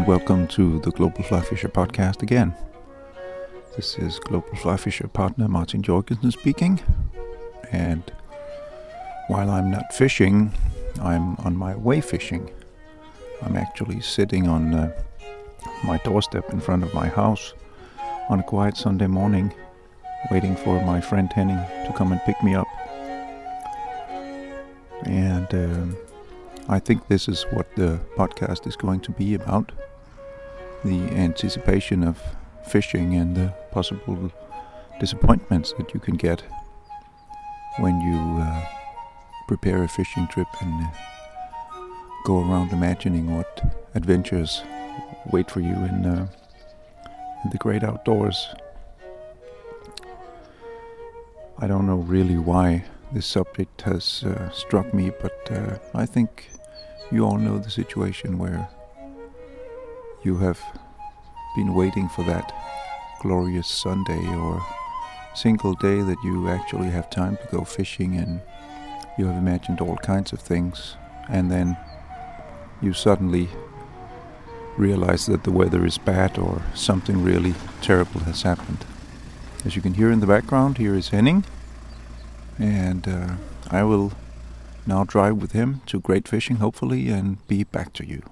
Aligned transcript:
And 0.00 0.08
welcome 0.08 0.46
to 0.48 0.80
the 0.80 0.90
Global 0.92 1.22
Fly 1.22 1.42
Fisher 1.42 1.68
podcast 1.68 2.22
again. 2.22 2.54
This 3.76 3.98
is 3.98 4.18
Global 4.18 4.56
Fly 4.56 4.78
Fisher 4.78 5.06
partner 5.08 5.46
Martin 5.46 5.82
Jorgensen 5.82 6.30
speaking, 6.30 6.80
and 7.70 8.10
while 9.28 9.50
I'm 9.50 9.70
not 9.70 9.92
fishing, 9.92 10.52
I'm 11.02 11.36
on 11.44 11.54
my 11.54 11.76
way 11.76 12.00
fishing. 12.00 12.50
I'm 13.42 13.58
actually 13.58 14.00
sitting 14.00 14.48
on 14.48 14.72
uh, 14.72 15.02
my 15.84 15.98
doorstep 15.98 16.48
in 16.50 16.60
front 16.60 16.82
of 16.82 16.94
my 16.94 17.08
house 17.08 17.52
on 18.30 18.40
a 18.40 18.42
quiet 18.42 18.78
Sunday 18.78 19.06
morning, 19.06 19.52
waiting 20.30 20.56
for 20.56 20.82
my 20.82 21.02
friend 21.02 21.30
Henning 21.30 21.62
to 21.84 21.92
come 21.94 22.10
and 22.12 22.22
pick 22.22 22.42
me 22.42 22.54
up. 22.54 22.68
And 25.04 25.52
um, 25.52 25.96
I 26.70 26.78
think 26.78 27.06
this 27.08 27.28
is 27.28 27.42
what 27.50 27.66
the 27.76 28.00
podcast 28.16 28.66
is 28.66 28.76
going 28.76 29.00
to 29.00 29.10
be 29.10 29.34
about 29.34 29.72
the 30.84 31.00
anticipation 31.12 32.04
of 32.04 32.18
fishing 32.66 33.14
and 33.14 33.36
the 33.36 33.52
possible 33.70 34.30
disappointments 34.98 35.72
that 35.78 35.92
you 35.94 36.00
can 36.00 36.16
get 36.16 36.42
when 37.78 38.00
you 38.00 38.42
uh, 38.42 38.64
prepare 39.48 39.82
a 39.82 39.88
fishing 39.88 40.26
trip 40.28 40.48
and 40.60 40.84
uh, 40.84 40.88
go 42.24 42.40
around 42.40 42.72
imagining 42.72 43.34
what 43.34 43.74
adventures 43.94 44.62
wait 45.32 45.50
for 45.50 45.60
you 45.60 45.72
in, 45.72 46.06
uh, 46.06 46.28
in 47.44 47.50
the 47.50 47.58
great 47.58 47.82
outdoors. 47.82 48.48
I 51.58 51.66
don't 51.66 51.86
know 51.86 51.96
really 51.96 52.38
why 52.38 52.84
this 53.12 53.26
subject 53.26 53.82
has 53.82 54.24
uh, 54.24 54.50
struck 54.50 54.94
me, 54.94 55.10
but 55.20 55.50
uh, 55.50 55.78
I 55.94 56.06
think 56.06 56.48
you 57.10 57.24
all 57.24 57.38
know 57.38 57.58
the 57.58 57.70
situation 57.70 58.38
where 58.38 58.68
you 60.22 60.36
have 60.38 60.60
been 61.56 61.74
waiting 61.74 62.08
for 62.08 62.24
that 62.24 62.54
glorious 63.20 63.68
Sunday 63.68 64.26
or 64.36 64.64
single 65.34 65.74
day 65.74 66.02
that 66.02 66.22
you 66.22 66.48
actually 66.48 66.90
have 66.90 67.08
time 67.10 67.36
to 67.36 67.56
go 67.56 67.64
fishing 67.64 68.16
and 68.16 68.40
you 69.16 69.26
have 69.26 69.36
imagined 69.36 69.80
all 69.80 69.96
kinds 69.98 70.32
of 70.32 70.40
things 70.40 70.96
and 71.28 71.50
then 71.50 71.76
you 72.82 72.92
suddenly 72.92 73.48
realize 74.76 75.26
that 75.26 75.44
the 75.44 75.52
weather 75.52 75.84
is 75.84 75.98
bad 75.98 76.38
or 76.38 76.62
something 76.74 77.22
really 77.22 77.54
terrible 77.82 78.20
has 78.20 78.42
happened. 78.42 78.84
As 79.64 79.76
you 79.76 79.82
can 79.82 79.94
hear 79.94 80.10
in 80.10 80.20
the 80.20 80.26
background, 80.26 80.78
here 80.78 80.94
is 80.94 81.10
Henning, 81.10 81.44
and 82.58 83.06
uh, 83.06 83.34
I 83.70 83.82
will 83.82 84.12
now 84.86 85.04
drive 85.04 85.36
with 85.36 85.52
him 85.52 85.82
to 85.86 86.00
great 86.00 86.26
fishing, 86.26 86.56
hopefully, 86.56 87.10
and 87.10 87.46
be 87.46 87.64
back 87.64 87.92
to 87.94 88.06
you. 88.06 88.22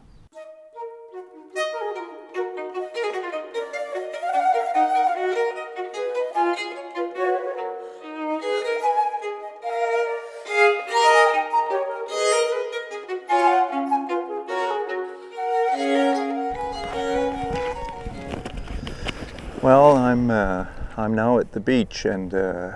Uh, 20.38 20.66
I'm 20.96 21.14
now 21.14 21.38
at 21.38 21.52
the 21.52 21.60
beach, 21.60 22.04
and 22.04 22.32
uh, 22.32 22.72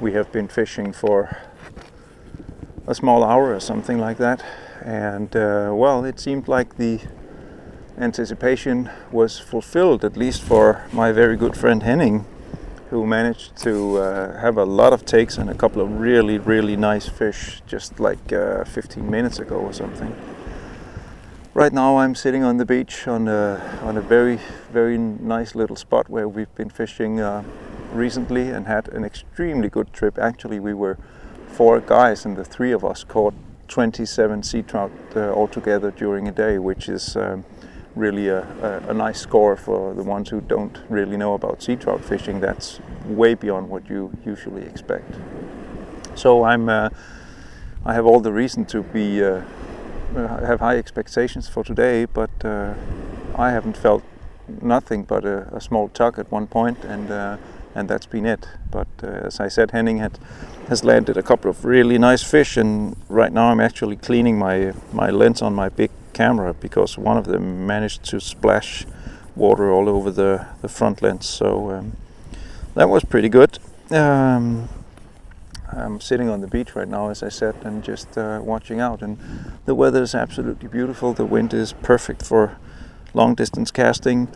we 0.00 0.12
have 0.12 0.30
been 0.32 0.48
fishing 0.48 0.92
for 0.92 1.36
a 2.86 2.94
small 2.94 3.24
hour 3.24 3.54
or 3.54 3.60
something 3.60 3.98
like 3.98 4.18
that. 4.18 4.44
And 4.84 5.34
uh, 5.34 5.72
well, 5.74 6.04
it 6.04 6.20
seemed 6.20 6.46
like 6.46 6.76
the 6.76 7.00
anticipation 7.98 8.90
was 9.10 9.38
fulfilled, 9.38 10.04
at 10.04 10.16
least 10.16 10.42
for 10.42 10.84
my 10.92 11.10
very 11.12 11.36
good 11.36 11.56
friend 11.56 11.82
Henning, 11.82 12.26
who 12.90 13.06
managed 13.06 13.56
to 13.62 13.98
uh, 13.98 14.38
have 14.40 14.58
a 14.58 14.64
lot 14.64 14.92
of 14.92 15.04
takes 15.04 15.38
and 15.38 15.48
a 15.48 15.54
couple 15.54 15.80
of 15.80 15.90
really, 16.00 16.38
really 16.38 16.76
nice 16.76 17.08
fish 17.08 17.62
just 17.66 17.98
like 17.98 18.32
uh, 18.32 18.64
15 18.64 19.10
minutes 19.10 19.38
ago 19.38 19.56
or 19.56 19.72
something. 19.72 20.14
Right 21.56 21.72
now, 21.72 21.96
I'm 21.96 22.14
sitting 22.14 22.44
on 22.44 22.58
the 22.58 22.66
beach 22.66 23.08
on 23.08 23.28
a, 23.28 23.80
on 23.82 23.96
a 23.96 24.02
very, 24.02 24.38
very 24.74 24.98
nice 24.98 25.54
little 25.54 25.74
spot 25.74 26.10
where 26.10 26.28
we've 26.28 26.54
been 26.54 26.68
fishing 26.68 27.18
uh, 27.18 27.42
recently 27.94 28.50
and 28.50 28.66
had 28.66 28.88
an 28.88 29.06
extremely 29.06 29.70
good 29.70 29.90
trip. 29.94 30.18
Actually, 30.18 30.60
we 30.60 30.74
were 30.74 30.98
four 31.48 31.80
guys, 31.80 32.26
and 32.26 32.36
the 32.36 32.44
three 32.44 32.72
of 32.72 32.84
us 32.84 33.04
caught 33.04 33.32
27 33.68 34.42
sea 34.42 34.60
trout 34.60 34.92
uh, 35.16 35.32
altogether 35.32 35.90
during 35.90 36.28
a 36.28 36.30
day, 36.30 36.58
which 36.58 36.90
is 36.90 37.16
um, 37.16 37.42
really 37.94 38.28
a, 38.28 38.42
a, 38.62 38.90
a, 38.90 38.92
nice 38.92 39.18
score 39.18 39.56
for 39.56 39.94
the 39.94 40.02
ones 40.02 40.28
who 40.28 40.42
don't 40.42 40.82
really 40.90 41.16
know 41.16 41.32
about 41.32 41.62
sea 41.62 41.76
trout 41.76 42.04
fishing. 42.04 42.38
That's 42.38 42.80
way 43.06 43.32
beyond 43.32 43.70
what 43.70 43.88
you 43.88 44.12
usually 44.26 44.66
expect. 44.66 45.10
So 46.16 46.44
I'm, 46.44 46.68
uh, 46.68 46.90
I 47.86 47.94
have 47.94 48.04
all 48.04 48.20
the 48.20 48.32
reason 48.32 48.66
to 48.66 48.82
be 48.82 49.24
uh, 49.24 49.40
have 50.22 50.60
high 50.60 50.78
expectations 50.78 51.48
for 51.48 51.64
today, 51.64 52.04
but 52.06 52.30
uh, 52.44 52.74
I 53.36 53.50
haven't 53.50 53.76
felt 53.76 54.02
nothing 54.62 55.04
but 55.04 55.24
a, 55.24 55.48
a, 55.54 55.60
small 55.60 55.88
tug 55.88 56.18
at 56.18 56.30
one 56.30 56.46
point, 56.46 56.84
and 56.84 57.10
uh, 57.10 57.36
and 57.74 57.88
that's 57.88 58.06
been 58.06 58.26
it. 58.26 58.48
But 58.70 58.88
uh, 59.02 59.26
as 59.26 59.40
I 59.40 59.48
said, 59.48 59.70
Henning 59.70 59.98
had 59.98 60.18
has 60.68 60.84
landed 60.84 61.16
a 61.16 61.22
couple 61.22 61.50
of 61.50 61.64
really 61.64 61.98
nice 61.98 62.22
fish, 62.22 62.56
and 62.56 62.96
right 63.08 63.32
now 63.32 63.50
I'm 63.50 63.60
actually 63.60 63.96
cleaning 63.96 64.38
my 64.38 64.72
my 64.92 65.10
lens 65.10 65.42
on 65.42 65.54
my 65.54 65.68
big 65.68 65.90
camera 66.12 66.54
because 66.54 66.98
one 66.98 67.18
of 67.18 67.26
them 67.26 67.66
managed 67.66 68.02
to 68.04 68.20
splash 68.20 68.86
water 69.34 69.70
all 69.70 69.88
over 69.88 70.10
the 70.10 70.46
the 70.62 70.68
front 70.68 71.02
lens. 71.02 71.26
So 71.28 71.70
um, 71.70 71.92
that 72.74 72.88
was 72.88 73.04
pretty 73.04 73.28
good. 73.28 73.58
Um, 73.90 74.68
I'm 75.76 76.00
sitting 76.00 76.28
on 76.28 76.40
the 76.40 76.46
beach 76.46 76.74
right 76.74 76.88
now, 76.88 77.10
as 77.10 77.22
I 77.22 77.28
said, 77.28 77.54
and 77.64 77.84
just 77.84 78.16
uh, 78.16 78.40
watching 78.42 78.80
out. 78.80 79.02
And 79.02 79.18
the 79.66 79.74
weather 79.74 80.02
is 80.02 80.14
absolutely 80.14 80.68
beautiful. 80.68 81.12
The 81.12 81.26
wind 81.26 81.52
is 81.52 81.72
perfect 81.74 82.22
for 82.24 82.56
long 83.14 83.34
distance 83.34 83.70
casting 83.70 84.28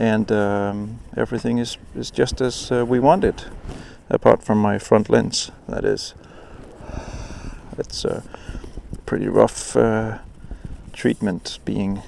and 0.00 0.32
um, 0.32 0.98
everything 1.16 1.58
is, 1.58 1.76
is 1.94 2.10
just 2.10 2.40
as 2.40 2.72
uh, 2.72 2.84
we 2.86 2.98
want 2.98 3.22
it, 3.22 3.46
apart 4.08 4.42
from 4.42 4.58
my 4.58 4.78
front 4.78 5.10
lens. 5.10 5.50
That 5.68 5.84
is, 5.84 6.14
it's 7.76 8.04
a 8.04 8.22
pretty 9.04 9.28
rough 9.28 9.76
uh, 9.76 10.18
treatment 10.94 11.58
being 11.66 12.02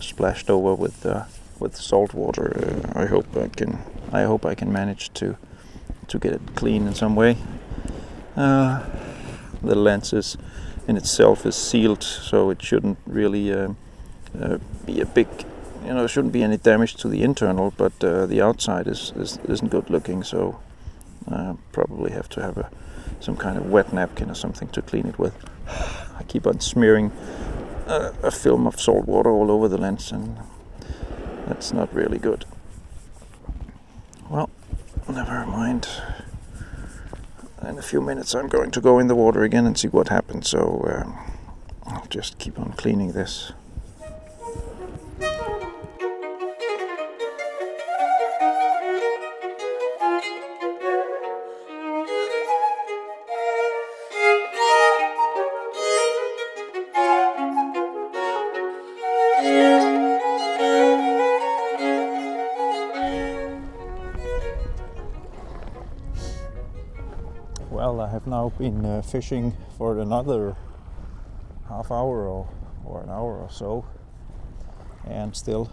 splashed 0.00 0.50
over 0.50 0.74
with 0.74 1.04
uh, 1.06 1.24
with 1.60 1.76
salt 1.76 2.14
water. 2.14 2.82
Uh, 2.94 3.00
I 3.00 3.06
hope 3.06 3.36
I 3.36 3.48
can 3.48 3.78
I 4.12 4.22
hope 4.22 4.46
I 4.46 4.54
can 4.54 4.72
manage 4.72 5.12
to 5.14 5.36
to 6.06 6.18
get 6.18 6.32
it 6.32 6.40
clean 6.54 6.86
in 6.86 6.94
some 6.94 7.16
way. 7.16 7.36
Uh, 8.36 8.84
the 9.62 9.74
lens 9.74 10.12
is 10.12 10.36
in 10.86 10.96
itself 10.96 11.46
is 11.46 11.56
sealed, 11.56 12.02
so 12.02 12.50
it 12.50 12.62
shouldn't 12.62 12.98
really 13.06 13.52
uh, 13.52 13.68
be 14.86 15.00
a 15.00 15.06
big 15.06 15.28
you 15.84 15.92
know, 15.92 16.06
shouldn't 16.06 16.32
be 16.32 16.42
any 16.42 16.56
damage 16.56 16.94
to 16.96 17.08
the 17.08 17.22
internal, 17.22 17.72
but 17.76 17.92
uh, 18.02 18.26
the 18.26 18.40
outside 18.40 18.86
is, 18.86 19.12
is 19.16 19.38
isn't 19.48 19.68
good 19.68 19.90
looking. 19.90 20.22
So 20.22 20.58
uh, 21.30 21.54
probably 21.72 22.12
have 22.12 22.28
to 22.30 22.42
have 22.42 22.56
a 22.56 22.70
some 23.20 23.36
kind 23.36 23.56
of 23.58 23.70
wet 23.70 23.92
napkin 23.92 24.30
or 24.30 24.34
something 24.34 24.68
to 24.68 24.82
clean 24.82 25.06
it 25.06 25.18
with. 25.18 25.34
I 26.18 26.22
keep 26.26 26.46
on 26.46 26.60
smearing 26.60 27.12
a, 27.86 28.12
a 28.22 28.30
film 28.30 28.66
of 28.66 28.80
salt 28.80 29.06
water 29.06 29.30
all 29.30 29.50
over 29.50 29.68
the 29.68 29.78
lens, 29.78 30.10
and 30.10 30.38
that's 31.46 31.72
not 31.72 31.92
really 31.94 32.18
good. 32.18 32.46
Well, 34.30 34.48
never 35.12 35.44
mind. 35.46 35.88
In 37.62 37.78
a 37.78 37.82
few 37.82 38.00
minutes, 38.00 38.34
I'm 38.34 38.48
going 38.48 38.70
to 38.72 38.80
go 38.80 38.98
in 38.98 39.06
the 39.06 39.14
water 39.14 39.42
again 39.42 39.66
and 39.66 39.78
see 39.78 39.88
what 39.88 40.08
happens. 40.08 40.48
So 40.48 40.84
um, 40.88 41.18
I'll 41.86 42.06
just 42.06 42.38
keep 42.38 42.58
on 42.58 42.72
cleaning 42.72 43.12
this. 43.12 43.52
Have 68.24 68.30
now 68.30 68.48
been 68.58 68.86
uh, 68.86 69.02
fishing 69.02 69.54
for 69.76 69.98
another 69.98 70.56
half 71.68 71.90
hour 71.90 72.26
or, 72.26 72.48
or 72.84 73.02
an 73.02 73.10
hour 73.10 73.36
or 73.36 73.50
so, 73.50 73.84
and 75.06 75.36
still 75.36 75.70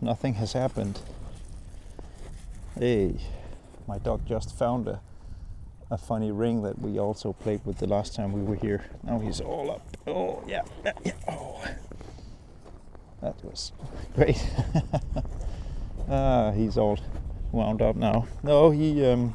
nothing 0.00 0.34
has 0.34 0.54
happened. 0.54 1.00
Hey, 2.78 3.20
my 3.86 3.98
dog 3.98 4.26
just 4.26 4.56
found 4.56 4.88
a, 4.88 5.00
a 5.90 5.98
funny 5.98 6.30
ring 6.30 6.62
that 6.62 6.78
we 6.78 6.98
also 6.98 7.34
played 7.34 7.60
with 7.66 7.76
the 7.78 7.86
last 7.86 8.14
time 8.14 8.32
we 8.32 8.42
were 8.42 8.56
here. 8.56 8.86
Now 9.02 9.18
he's 9.18 9.40
all 9.42 9.70
up. 9.70 9.82
Oh 10.06 10.42
yeah, 10.46 10.62
yeah. 11.04 11.12
Oh, 11.28 11.62
that 13.20 13.44
was 13.44 13.72
great. 14.14 14.42
ah, 16.08 16.52
he's 16.52 16.78
all 16.78 16.98
wound 17.52 17.82
up 17.82 17.96
now. 17.96 18.26
No, 18.42 18.70
he 18.70 19.04
um, 19.04 19.34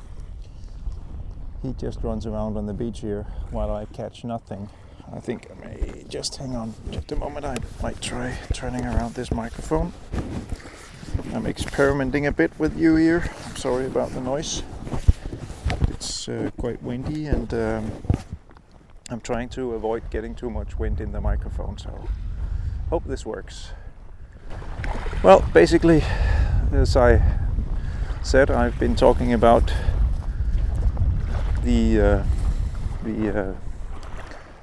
he 1.66 1.74
just 1.74 2.04
runs 2.04 2.26
around 2.26 2.58
on 2.58 2.66
the 2.66 2.74
beach 2.74 3.00
here 3.00 3.26
while 3.50 3.72
I 3.72 3.86
catch 3.86 4.24
nothing. 4.24 4.70
I 5.12 5.20
think 5.20 5.48
I 5.52 5.66
may 5.66 6.04
just 6.08 6.36
hang 6.36 6.56
on 6.56 6.74
just 6.92 7.12
a 7.12 7.16
moment. 7.16 7.46
I 7.46 7.58
might 7.82 8.02
try 8.02 8.38
turning 8.54 8.86
around 8.86 9.16
this 9.16 9.32
microphone. 9.32 9.94
I'm 11.34 11.46
experimenting 11.46 12.28
a 12.28 12.32
bit 12.32 12.52
with 12.60 12.78
you 12.78 12.96
here. 12.96 13.30
Sorry 13.56 13.86
about 13.86 14.12
the 14.12 14.22
noise. 14.22 14.64
It's 15.90 16.30
uh, 16.30 16.52
quite 16.58 16.82
windy 16.84 17.26
and 17.28 17.52
um, 17.54 17.92
I'm 19.10 19.22
trying 19.22 19.50
to 19.50 19.74
avoid 19.74 20.10
getting 20.10 20.36
too 20.36 20.50
much 20.50 20.78
wind 20.78 21.02
in 21.02 21.12
the 21.12 21.22
microphone, 21.22 21.78
so 21.78 22.08
hope 22.90 23.06
this 23.06 23.26
works. 23.26 23.72
Well, 25.24 25.44
basically, 25.54 26.04
as 26.72 26.96
I 26.96 27.24
said, 28.24 28.52
I've 28.52 28.78
been 28.80 28.96
talking 28.96 29.34
about 29.34 29.74
the 31.66 32.00
uh, 32.00 32.24
the 33.04 33.30
uh, 33.30 33.54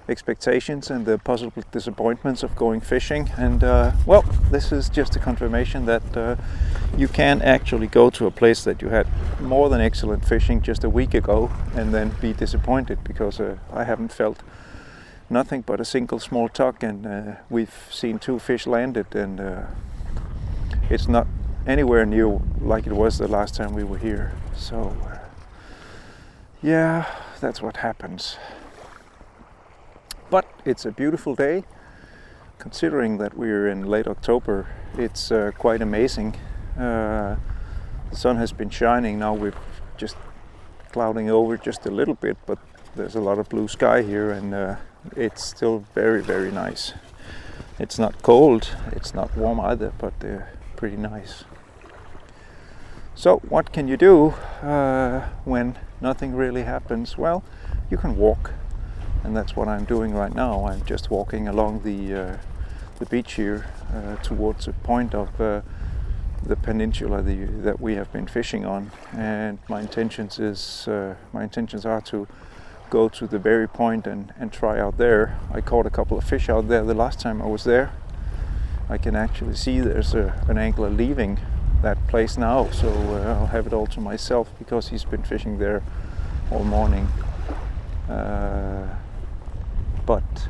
expectations 0.08 0.90
and 0.90 1.04
the 1.06 1.19
possible 1.19 1.62
disappointments 1.70 2.43
of 2.43 2.56
going 2.56 2.81
fishing. 2.81 3.31
And 3.37 3.62
uh, 3.62 3.93
well, 4.06 4.22
this 4.50 4.72
is 4.72 4.88
just 4.88 5.16
a 5.16 5.19
confirmation 5.19 5.87
that 5.87 6.16
uh, 6.16 6.37
you 6.96 7.08
can 7.08 7.43
actually 7.43 7.87
go 7.87 8.10
to 8.10 8.26
a 8.26 8.31
place 8.31 8.64
that 8.64 8.82
you 8.82 8.88
had 8.88 9.06
more 9.40 9.69
than 9.69 9.81
excellent 9.81 10.25
fishing 10.25 10.62
just 10.62 10.84
a 10.84 10.88
week 10.88 11.14
ago 11.14 11.50
and 11.75 11.93
then 11.93 12.14
be 12.20 12.32
disappointed 12.32 12.99
because 13.04 13.40
uh, 13.40 13.56
I 13.72 13.84
haven't 13.84 14.12
felt 14.12 14.43
nothing 15.31 15.62
but 15.62 15.81
a 15.81 15.84
single 15.84 16.19
small 16.19 16.49
tuck, 16.49 16.82
and 16.82 17.06
uh, 17.06 17.37
we've 17.49 17.88
seen 17.90 18.19
two 18.19 18.38
fish 18.38 18.66
landed, 18.66 19.14
and 19.14 19.40
it's 20.90 21.08
not 21.08 21.26
anywhere 21.66 22.04
near 22.04 22.40
like 22.60 22.87
it 22.87 22.93
was 22.93 23.16
the 23.16 23.28
last 23.28 23.54
time 23.54 23.72
we 23.72 23.82
were 23.82 23.99
here. 23.99 24.32
So, 24.54 24.94
yeah, 26.62 27.06
that's 27.41 27.61
what 27.61 27.79
happens. 27.79 28.37
But 30.31 30.47
it's 30.64 30.85
a 30.85 30.93
beautiful 30.93 31.35
day. 31.35 31.64
Considering 32.59 33.19
that 33.19 33.37
we're 33.37 33.69
in 33.69 33.85
late 33.87 34.06
October, 34.06 34.69
it's 34.97 35.32
uh, 35.32 35.50
quite 35.59 35.82
amazing. 35.82 36.37
Uh, 36.79 37.37
the 38.11 38.17
sun 38.17 38.37
has 38.37 38.53
been 38.53 38.70
shining. 38.70 39.19
Now 39.19 39.35
we're 39.35 39.55
just 39.97 40.17
clouding 40.93 41.29
over 41.29 41.56
just 41.56 41.85
a 41.87 41.91
little 41.91 42.14
bit, 42.14 42.37
but 42.47 42.59
there's 42.94 43.17
a 43.17 43.20
lot 43.20 43.38
of 43.38 43.49
blue 43.49 43.67
sky 43.67 44.03
here, 44.03 44.31
and 44.31 44.55
uh, 44.55 44.76
it's 45.17 45.44
still 45.44 45.85
very, 45.94 46.23
very 46.23 46.53
nice. 46.53 46.93
It's 47.79 47.99
not 47.99 48.23
cold, 48.23 48.76
it's 48.93 49.12
not 49.14 49.37
warm 49.37 49.59
either, 49.59 49.93
but 49.99 50.14
pretty 50.76 50.97
nice. 50.97 51.44
So, 53.14 53.38
what 53.49 53.73
can 53.73 53.88
you 53.88 53.97
do 53.97 54.29
uh, 54.62 55.29
when 55.44 55.76
nothing 56.02 56.34
really 56.34 56.64
happens? 56.64 57.16
Well, 57.16 57.43
you 57.90 57.96
can 57.96 58.16
walk 58.16 58.52
and 59.25 59.37
that's 59.37 59.54
what 59.54 59.69
I'm 59.69 59.84
doing 59.84 60.14
right 60.14 60.34
now. 60.34 60.66
I'm 60.66 60.84
just 60.84 61.10
walking 61.10 61.49
along 61.49 61.82
the 61.82 62.14
uh, 62.14 62.37
the 62.99 63.06
beach 63.06 63.34
here 63.34 63.66
uh, 63.93 64.16
towards 64.16 64.69
a 64.69 64.72
point 64.72 65.14
of 65.14 65.40
uh, 65.40 65.62
the 66.43 66.56
peninsula 66.56 67.22
the, 67.22 67.44
that 67.62 67.81
we 67.81 67.94
have 67.94 68.12
been 68.12 68.26
fishing 68.26 68.64
on, 68.64 68.90
and 69.12 69.58
my 69.69 69.81
intentions 69.81 70.38
is 70.38 70.88
uh, 70.88 71.14
my 71.32 71.44
intentions 71.44 71.87
are 71.87 72.00
to 72.02 72.26
go 72.90 73.08
to 73.08 73.26
the 73.26 73.38
very 73.38 73.66
point 73.66 74.06
and, 74.06 74.34
and 74.38 74.52
try 74.52 74.78
out 74.78 74.99
there. 74.99 75.38
I 75.52 75.60
caught 75.60 75.87
a 75.87 75.90
couple 75.90 76.19
of 76.19 76.25
fish 76.25 76.49
out 76.49 76.69
there 76.69 76.84
the 76.84 76.94
last 76.94 77.20
time 77.20 77.40
I 77.40 77.46
was 77.46 77.64
there. 77.64 77.93
I 78.88 78.99
can 78.99 79.16
actually 79.16 79.56
see 79.56 79.81
there's 79.81 80.14
a, 80.14 80.44
an 80.49 80.58
angler 80.58 80.90
leaving 80.90 81.38
that 81.82 81.99
place 82.08 82.38
now, 82.38 82.70
so 82.70 82.88
uh, 82.88 83.38
I'll 83.40 83.46
have 83.46 83.67
it 83.67 83.73
all 83.73 83.87
to 83.88 84.00
myself 84.00 84.49
because 84.58 84.88
he's 84.88 85.05
been 85.05 85.23
fishing 85.23 85.58
there 85.58 85.82
all 86.50 86.64
morning. 86.64 87.08
Uh, 88.08 88.88
but 90.06 90.49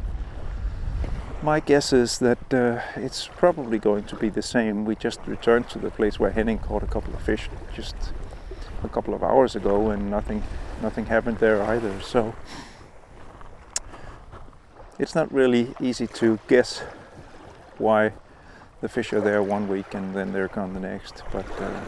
my 1.42 1.60
guess 1.60 1.92
is 1.92 2.18
that 2.18 2.54
uh, 2.54 2.80
it's 2.96 3.26
probably 3.26 3.78
going 3.78 4.04
to 4.04 4.16
be 4.16 4.28
the 4.28 4.42
same. 4.42 4.84
We 4.84 4.94
just 4.94 5.20
returned 5.26 5.68
to 5.70 5.78
the 5.78 5.90
place 5.90 6.20
where 6.20 6.30
Henning 6.30 6.58
caught 6.58 6.82
a 6.82 6.86
couple 6.86 7.14
of 7.14 7.22
fish 7.22 7.48
just 7.74 7.96
a 8.84 8.88
couple 8.88 9.14
of 9.14 9.22
hours 9.22 9.56
ago, 9.56 9.90
and 9.90 10.10
nothing, 10.10 10.42
nothing 10.82 11.06
happened 11.06 11.38
there 11.38 11.62
either. 11.62 12.00
So 12.00 12.34
it's 14.98 15.14
not 15.14 15.32
really 15.32 15.74
easy 15.80 16.06
to 16.06 16.38
guess 16.48 16.80
why 17.78 18.12
the 18.82 18.88
fish 18.88 19.12
are 19.12 19.20
there 19.20 19.42
one 19.42 19.68
week 19.68 19.94
and 19.94 20.14
then 20.14 20.32
they're 20.32 20.48
gone 20.48 20.74
the 20.74 20.80
next. 20.80 21.22
But 21.32 21.48
uh, 21.60 21.80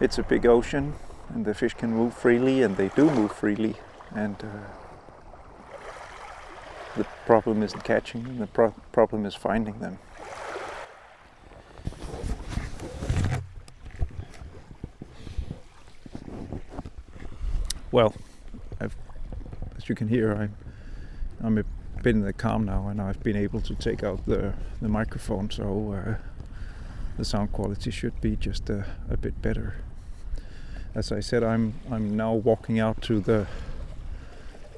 it's 0.00 0.18
a 0.18 0.22
big 0.22 0.46
ocean, 0.46 0.94
and 1.28 1.44
the 1.44 1.54
fish 1.54 1.74
can 1.74 1.92
move 1.94 2.14
freely, 2.14 2.62
and 2.62 2.76
they 2.76 2.88
do 2.88 3.08
move 3.10 3.30
freely, 3.32 3.76
and 4.14 4.34
uh, 4.42 4.48
the 6.96 7.04
problem 7.26 7.62
isn't 7.62 7.84
catching 7.84 8.24
them, 8.24 8.38
the 8.38 8.46
pro- 8.46 8.74
problem 8.90 9.24
is 9.26 9.34
finding 9.34 9.78
them. 9.78 9.98
Well, 17.92 18.14
I've, 18.80 18.96
as 19.76 19.88
you 19.88 19.94
can 19.94 20.08
hear, 20.08 20.32
I'm, 20.32 20.54
I'm 21.42 21.58
a 21.58 21.64
bit 22.02 22.14
in 22.14 22.22
the 22.22 22.32
calm 22.32 22.64
now, 22.64 22.88
and 22.88 23.00
I've 23.00 23.22
been 23.22 23.36
able 23.36 23.60
to 23.60 23.74
take 23.74 24.02
out 24.02 24.24
the, 24.26 24.54
the 24.80 24.88
microphone, 24.88 25.50
so 25.50 25.92
uh, 25.92 26.14
the 27.16 27.24
sound 27.24 27.52
quality 27.52 27.90
should 27.90 28.20
be 28.20 28.36
just 28.36 28.70
a, 28.70 28.86
a 29.10 29.16
bit 29.16 29.40
better. 29.42 29.76
As 30.94 31.10
I 31.10 31.20
said, 31.20 31.42
I'm 31.42 31.74
I'm 31.90 32.16
now 32.16 32.34
walking 32.34 32.78
out 32.78 33.00
to 33.02 33.20
the 33.20 33.46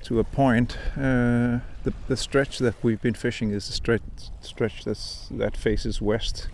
to 0.05 0.21
a 0.21 0.25
point. 0.25 0.77
Uh, 0.97 1.61
the, 1.83 1.93
the 2.09 2.17
stretch 2.17 2.59
that 2.59 2.75
we've 2.83 3.01
been 3.01 3.15
fishing 3.15 3.51
is 3.51 3.69
a 3.69 3.73
stretch, 3.73 4.03
stretch 4.41 4.85
that's, 4.85 5.29
that 5.31 5.57
faces 5.57 6.01
west. 6.01 6.49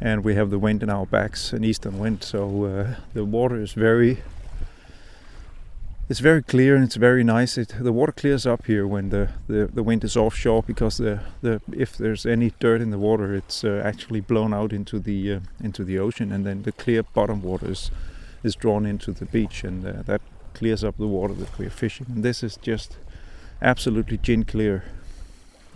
And 0.00 0.24
we 0.24 0.34
have 0.34 0.48
the 0.48 0.58
wind 0.58 0.82
in 0.82 0.88
our 0.88 1.04
backs, 1.04 1.52
an 1.52 1.64
eastern 1.64 1.98
wind, 1.98 2.22
so 2.24 2.64
uh, 2.64 2.94
the 3.12 3.24
water 3.26 3.60
is 3.60 3.72
very 3.72 4.22
it's 6.10 6.18
very 6.18 6.42
clear 6.42 6.74
and 6.74 6.82
it's 6.82 6.96
very 6.96 7.22
nice. 7.22 7.56
It, 7.56 7.72
the 7.78 7.92
water 7.92 8.10
clears 8.10 8.44
up 8.44 8.66
here 8.66 8.84
when 8.84 9.10
the, 9.10 9.28
the, 9.46 9.70
the 9.72 9.84
wind 9.84 10.02
is 10.02 10.16
offshore 10.16 10.64
because 10.64 10.96
the, 10.96 11.20
the 11.40 11.62
if 11.72 11.96
there's 11.96 12.26
any 12.26 12.52
dirt 12.58 12.80
in 12.80 12.90
the 12.90 12.98
water, 12.98 13.32
it's 13.32 13.62
uh, 13.62 13.80
actually 13.84 14.20
blown 14.20 14.52
out 14.52 14.72
into 14.72 14.98
the 14.98 15.34
uh, 15.34 15.40
into 15.62 15.84
the 15.84 16.00
ocean, 16.00 16.32
and 16.32 16.44
then 16.44 16.64
the 16.64 16.72
clear 16.72 17.04
bottom 17.04 17.42
water 17.42 17.70
is, 17.70 17.92
is 18.42 18.56
drawn 18.56 18.86
into 18.86 19.12
the 19.12 19.24
beach, 19.24 19.62
and 19.62 19.86
uh, 19.86 20.02
that 20.02 20.20
clears 20.52 20.82
up 20.82 20.96
the 20.96 21.06
water 21.06 21.32
that 21.32 21.56
we're 21.56 21.70
fishing. 21.70 22.06
And 22.08 22.24
this 22.24 22.42
is 22.42 22.56
just 22.56 22.98
absolutely 23.62 24.18
gin 24.18 24.44
clear. 24.44 24.82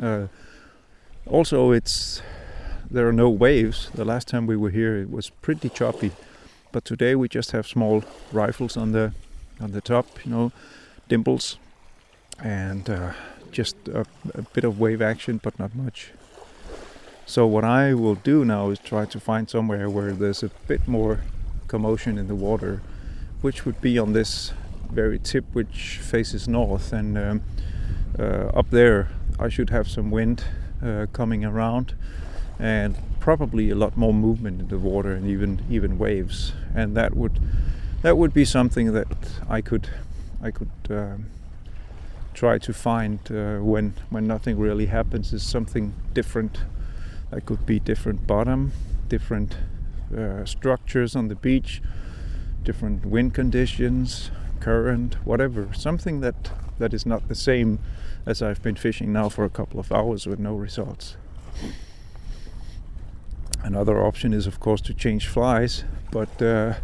Uh, 0.02 0.26
also, 1.26 1.70
it's 1.70 2.22
there 2.90 3.06
are 3.06 3.12
no 3.12 3.30
waves. 3.30 3.88
The 3.94 4.04
last 4.04 4.26
time 4.26 4.48
we 4.48 4.56
were 4.56 4.70
here, 4.70 4.96
it 4.96 5.12
was 5.12 5.30
pretty 5.30 5.68
choppy, 5.68 6.10
but 6.72 6.84
today 6.84 7.14
we 7.14 7.28
just 7.28 7.52
have 7.52 7.68
small 7.68 8.02
riffles 8.32 8.76
on 8.76 8.90
the 8.90 9.12
on 9.61 9.73
the 9.73 9.80
top, 9.80 10.06
you 10.25 10.30
know, 10.30 10.52
dimples, 11.08 11.58
and 12.42 12.88
uh, 12.90 13.12
just 13.50 13.76
a, 13.88 14.06
a 14.34 14.42
bit 14.42 14.64
of 14.64 14.80
wave 14.80 15.00
action, 15.00 15.40
but 15.42 15.58
not 15.58 15.75
much. 15.75 16.11
So 17.26 17.46
what 17.46 17.64
I 17.64 17.94
will 17.94 18.16
do 18.16 18.44
now 18.44 18.70
is 18.70 18.78
try 18.78 19.06
to 19.06 19.18
find 19.18 19.49
somewhere 19.49 19.88
where 19.88 20.12
there's 20.12 20.42
a 20.42 20.50
bit 20.68 20.87
more 20.87 21.20
commotion 21.68 22.18
in 22.18 22.28
the 22.28 22.34
water, 22.34 22.82
which 23.40 23.64
would 23.64 23.80
be 23.80 23.99
on 23.99 24.12
this 24.12 24.52
very 24.94 25.18
tip 25.18 25.44
which 25.52 25.99
faces 25.99 26.46
north 26.46 26.92
and 26.92 27.18
um, 27.18 27.42
uh, 28.18 28.46
up 28.54 28.70
there 28.70 29.08
I 29.40 29.49
should 29.49 29.70
have 29.70 29.88
some 29.88 30.11
wind 30.11 30.44
uh, 30.82 31.06
coming 31.12 31.44
around 31.44 31.94
and 32.58 32.96
probably 33.18 33.70
a 33.70 33.75
lot 33.75 33.96
more 33.96 34.14
movement 34.14 34.61
in 34.61 34.68
the 34.68 34.78
water 34.78 35.12
and 35.12 35.26
even 35.26 35.64
even 35.68 35.99
waves 35.99 36.52
and 36.75 36.96
that 36.96 37.16
would 37.16 37.40
that 38.04 38.16
would 38.16 38.32
be 38.32 38.44
something 38.44 38.92
that 38.92 39.08
I 39.49 39.61
could 39.61 39.88
I 40.42 40.50
could 40.50 40.70
um, 40.90 41.26
try 42.34 42.58
to 42.58 42.73
find 42.73 43.18
uh, 43.30 43.58
when 43.58 43.94
when 44.11 44.26
nothing 44.26 44.58
really 44.58 44.87
happens 44.87 45.32
is 45.32 45.42
something 45.42 45.94
different 46.12 46.58
that 47.30 47.46
could 47.46 47.66
be 47.66 47.80
different 47.80 48.26
bottom 48.26 48.73
different 49.08 49.56
uh, 50.16 50.44
structures 50.44 51.16
on 51.16 51.28
the 51.28 51.34
beach 51.34 51.82
different 52.62 53.04
wind 53.04 53.34
conditions 53.34 54.30
current, 54.64 55.14
whatever, 55.26 55.68
something 55.75 56.20
that 56.20 56.50
that 56.78 56.94
is 56.94 57.04
not 57.04 57.28
the 57.28 57.34
same 57.34 57.78
as 58.25 58.40
I've 58.40 58.62
been 58.62 58.76
fishing 58.76 59.12
now 59.12 59.28
for 59.28 59.44
a 59.44 59.50
couple 59.50 59.78
of 59.78 59.92
hours 59.92 60.26
with 60.26 60.38
no 60.38 60.54
results. 60.54 61.16
Another 63.62 64.02
option 64.02 64.32
is, 64.32 64.46
of 64.46 64.58
course, 64.58 64.80
to 64.82 64.94
change 64.94 65.28
flies, 65.28 65.84
but 66.11 66.42
uh, 66.42 66.75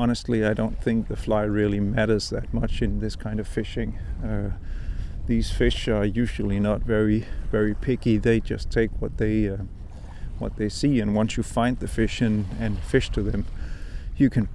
honestly, 0.00 0.46
I 0.46 0.54
don't 0.54 0.82
think 0.82 1.08
the 1.08 1.16
fly 1.16 1.42
really 1.42 1.78
matters 1.78 2.30
that 2.30 2.54
much 2.54 2.80
in 2.80 3.00
this 3.00 3.16
kind 3.16 3.38
of 3.38 3.46
fishing. 3.46 3.98
Uh, 4.24 4.50
these 5.26 5.50
fish 5.50 5.88
are 5.88 6.06
usually 6.06 6.58
not 6.58 6.80
very 6.80 7.26
very 7.50 7.74
picky. 7.74 8.16
They 8.16 8.40
just 8.40 8.70
take 8.70 8.90
what 8.98 9.18
they 9.18 9.50
uh, 9.50 9.58
what 10.38 10.56
they 10.56 10.70
see, 10.70 11.00
and 11.00 11.14
once 11.14 11.36
you 11.36 11.42
find 11.42 11.78
the 11.78 11.86
fish 11.86 12.22
and, 12.22 12.46
and 12.58 12.78
fish 12.78 13.10
to 13.10 13.22
them, 13.22 13.44
you 14.16 14.30
can 14.30 14.48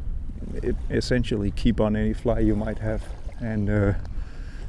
essentially 0.90 1.52
keep 1.52 1.80
on 1.80 1.96
any 1.96 2.14
fly 2.14 2.40
you 2.40 2.56
might 2.56 2.80
have, 2.80 3.04
and 3.40 3.70
uh, 3.70 3.94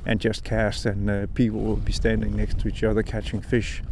and 0.05 0.21
just 0.21 0.45
cast, 0.45 0.85
and 0.85 1.09
uh, 1.09 1.27
people 1.35 1.61
will 1.61 1.77
be 1.77 1.93
standing 1.93 2.37
next 2.37 2.59
to 2.61 2.69
each 2.69 2.85
other 2.85 3.03
catching 3.03 3.41
fish, 3.41 3.83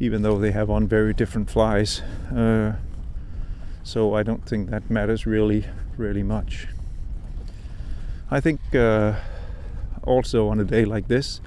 even 0.00 0.22
though 0.22 0.38
they 0.38 0.50
have 0.50 0.70
on 0.70 0.88
very 0.88 1.14
different 1.14 1.48
flies. 1.48 2.02
Uh, 3.86 3.88
so 3.88 4.14
I 4.14 4.22
don't 4.22 4.44
think 4.44 4.70
that 4.70 4.90
matters 4.90 5.26
really, 5.26 5.64
really 5.96 6.22
much. 6.22 6.68
I 8.30 8.40
think 8.40 8.60
uh, 8.74 9.14
also 10.02 10.48
on 10.48 10.60
a 10.60 10.64
day 10.64 10.84
like 10.84 11.08
this, 11.08 11.40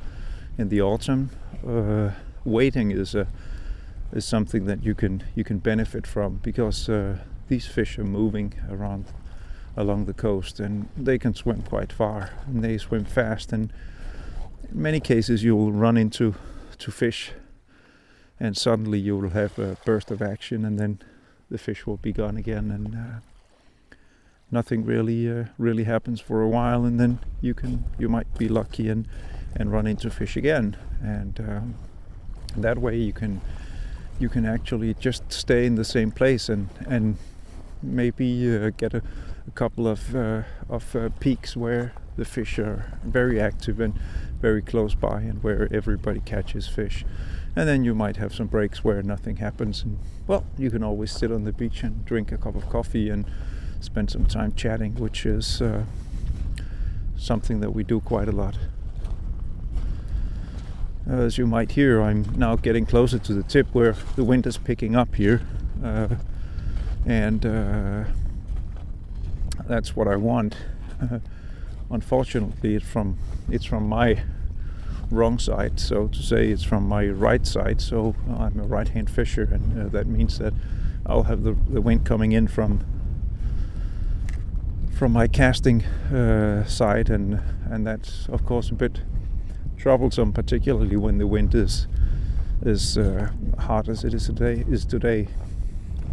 in 0.58 0.70
the 0.70 0.82
autumn, 0.82 1.30
uh, 1.68 2.12
waiting 2.46 2.92
is 2.92 3.16
a 3.16 3.28
is 4.12 4.26
something 4.26 4.66
that 4.66 4.84
you 4.84 4.96
can 4.96 5.22
you 5.36 5.44
can 5.44 5.60
benefit 5.60 6.08
from 6.08 6.40
because 6.44 6.90
uh, 6.90 7.18
these 7.48 7.68
fish 7.68 8.00
are 8.00 8.08
moving 8.08 8.54
around 8.72 9.06
along 9.76 10.06
the 10.06 10.14
coast 10.14 10.60
and 10.60 10.88
they 10.98 11.20
can 11.20 11.34
swim 11.36 11.62
quite 11.62 11.94
far 11.94 12.32
and 12.48 12.64
they 12.64 12.78
swim 12.78 13.06
fast 13.06 13.54
and 13.54 13.72
in 14.72 14.82
many 14.82 15.00
cases 15.00 15.44
you'll 15.44 15.72
run 15.72 15.98
into 15.98 16.34
to 16.80 16.92
fish 16.92 17.34
and 18.40 18.58
suddenly 18.58 19.00
you 19.00 19.16
will 19.16 19.30
have 19.30 19.60
a 19.60 19.78
burst 19.86 20.12
of 20.12 20.22
action 20.22 20.66
and 20.66 20.80
then 20.80 21.00
the 21.50 21.58
fish 21.58 21.86
will 21.86 21.98
be 21.98 22.12
gone 22.12 22.38
again 22.38 22.72
and 22.72 22.96
uh, 22.96 23.96
nothing 24.52 24.86
really 24.86 25.30
uh, 25.30 25.46
really 25.58 25.84
happens 25.84 26.20
for 26.20 26.42
a 26.42 26.48
while 26.48 26.86
and 26.86 27.00
then 27.00 27.20
you 27.42 27.54
can 27.54 27.84
you 27.98 28.10
might 28.10 28.38
be 28.38 28.48
lucky 28.48 28.90
and 28.90 29.08
and 29.56 29.72
run 29.72 29.88
into 29.88 30.10
fish 30.10 30.38
again 30.38 30.78
and 31.02 31.40
um, 31.40 31.76
that 32.56 32.78
way 32.78 32.96
you 32.98 33.14
can 33.14 33.42
you 34.20 34.30
can 34.30 34.46
actually 34.46 34.94
just 34.96 35.32
stay 35.32 35.66
in 35.66 35.76
the 35.76 35.86
same 35.86 36.12
place 36.12 36.50
and 36.50 36.70
and 36.88 37.18
maybe 37.82 38.56
uh, 38.56 38.72
get 38.78 38.94
a, 38.94 39.02
a, 39.48 39.52
couple 39.52 39.88
of 39.88 40.16
uh, 40.16 40.44
of 40.70 40.96
uh, 40.96 41.10
peaks 41.20 41.56
where 41.56 41.94
the 42.18 42.26
fish 42.26 42.60
are 42.60 42.98
very 43.04 43.40
active 43.40 43.80
and 43.80 43.98
very 44.42 44.62
close 44.62 44.94
by 44.94 45.22
and 45.22 45.42
where 45.42 45.68
everybody 45.72 46.20
catches 46.20 46.68
fish. 46.68 47.06
And 47.56 47.68
then 47.68 47.84
you 47.84 47.96
might 47.96 48.18
have 48.18 48.34
some 48.34 48.48
breaks 48.48 48.84
where 48.84 49.02
nothing 49.02 49.38
happens. 49.38 49.84
And 49.84 50.00
well, 50.28 50.46
you 50.58 50.70
can 50.70 50.84
always 50.84 51.12
sit 51.12 51.32
on 51.32 51.44
the 51.44 51.52
beach 51.52 51.84
and 51.84 52.06
drink 52.06 52.32
a 52.32 52.38
cup 52.38 52.56
of 52.56 52.70
coffee 52.70 53.10
and 53.10 53.26
spend 53.80 54.12
some 54.12 54.26
time 54.26 54.54
chatting, 54.54 54.96
which 54.96 55.26
is 55.26 55.62
uh, 55.62 55.84
something 57.18 57.60
that 57.60 57.72
we 57.72 57.84
do 57.84 58.00
quite 58.00 58.28
a 58.28 58.32
lot. 58.32 58.58
As 61.08 61.38
you 61.38 61.48
might 61.48 61.72
hear, 61.72 62.02
I'm 62.02 62.24
now 62.38 62.56
getting 62.56 62.86
closer 62.86 63.18
to 63.18 63.34
the 63.34 63.44
tip 63.44 63.68
where 63.74 63.96
the 64.16 64.24
wind 64.24 64.46
is 64.46 64.58
picking 64.58 64.96
up 64.96 65.16
here. 65.16 65.42
Uh, 65.84 66.10
and 67.06 67.46
uh, 67.46 68.04
that's 69.68 69.96
what 69.96 70.08
I 70.08 70.18
want. 70.18 70.56
unfortunately, 71.90 72.76
it's 72.76 72.86
from 72.86 73.18
it's 73.50 73.66
from 73.66 73.88
my 73.88 74.22
wrong 75.12 75.40
side, 75.40 75.80
so 75.80 76.08
to 76.08 76.22
say, 76.22 76.50
it's 76.50 76.64
from 76.64 76.88
my 76.88 77.08
right 77.08 77.46
side. 77.46 77.82
So 77.82 78.16
I'm 78.38 78.60
a 78.60 78.64
right-hand 78.64 79.10
fisher, 79.10 79.48
and 79.52 79.82
uh, 79.82 79.90
that 79.90 80.08
means 80.08 80.38
that 80.40 80.54
I'll 81.06 81.24
have 81.24 81.44
the, 81.44 81.56
the 81.70 81.82
wind 81.82 82.06
coming 82.06 82.32
in 82.32 82.48
from 82.48 82.86
from 84.98 85.14
my 85.14 85.28
casting 85.28 85.84
uh, 85.84 86.66
side, 86.66 87.10
and 87.10 87.42
and 87.70 87.88
that's 87.88 88.28
of 88.28 88.46
course 88.46 88.70
a 88.70 88.76
bit 88.76 89.02
troublesome, 89.78 90.34
particularly 90.34 90.98
when 90.98 91.18
the 91.18 91.28
wind 91.28 91.56
is 91.56 91.88
as 92.66 92.98
uh, 92.98 93.30
hard 93.60 93.88
as 93.88 94.04
it 94.04 94.14
is 94.14 94.26
today. 94.26 94.66
Is 94.70 94.86
today, 94.86 95.28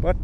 but 0.00 0.17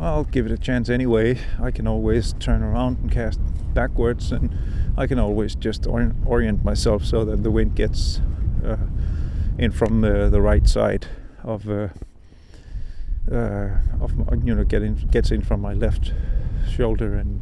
I'll 0.00 0.24
give 0.24 0.46
it 0.46 0.52
a 0.52 0.58
chance 0.58 0.88
anyway. 0.88 1.38
I 1.60 1.70
can 1.70 1.86
always 1.86 2.34
turn 2.34 2.62
around 2.62 2.98
and 2.98 3.10
cast 3.10 3.40
backwards, 3.74 4.32
and 4.32 4.56
I 4.96 5.06
can 5.06 5.18
always 5.18 5.54
just 5.54 5.86
or- 5.86 6.14
orient 6.24 6.64
myself 6.64 7.04
so 7.04 7.24
that 7.24 7.42
the 7.42 7.50
wind 7.50 7.74
gets 7.74 8.20
uh, 8.64 8.76
in 9.58 9.72
from 9.72 10.00
the, 10.00 10.28
the 10.30 10.40
right 10.40 10.68
side 10.68 11.06
of 11.42 11.68
uh, 11.68 11.88
uh, 13.30 13.70
of 14.00 14.12
you 14.44 14.54
know 14.54 14.64
gets 14.64 15.30
in 15.30 15.42
from 15.42 15.60
my 15.60 15.72
left 15.72 16.12
shoulder, 16.70 17.14
and 17.14 17.40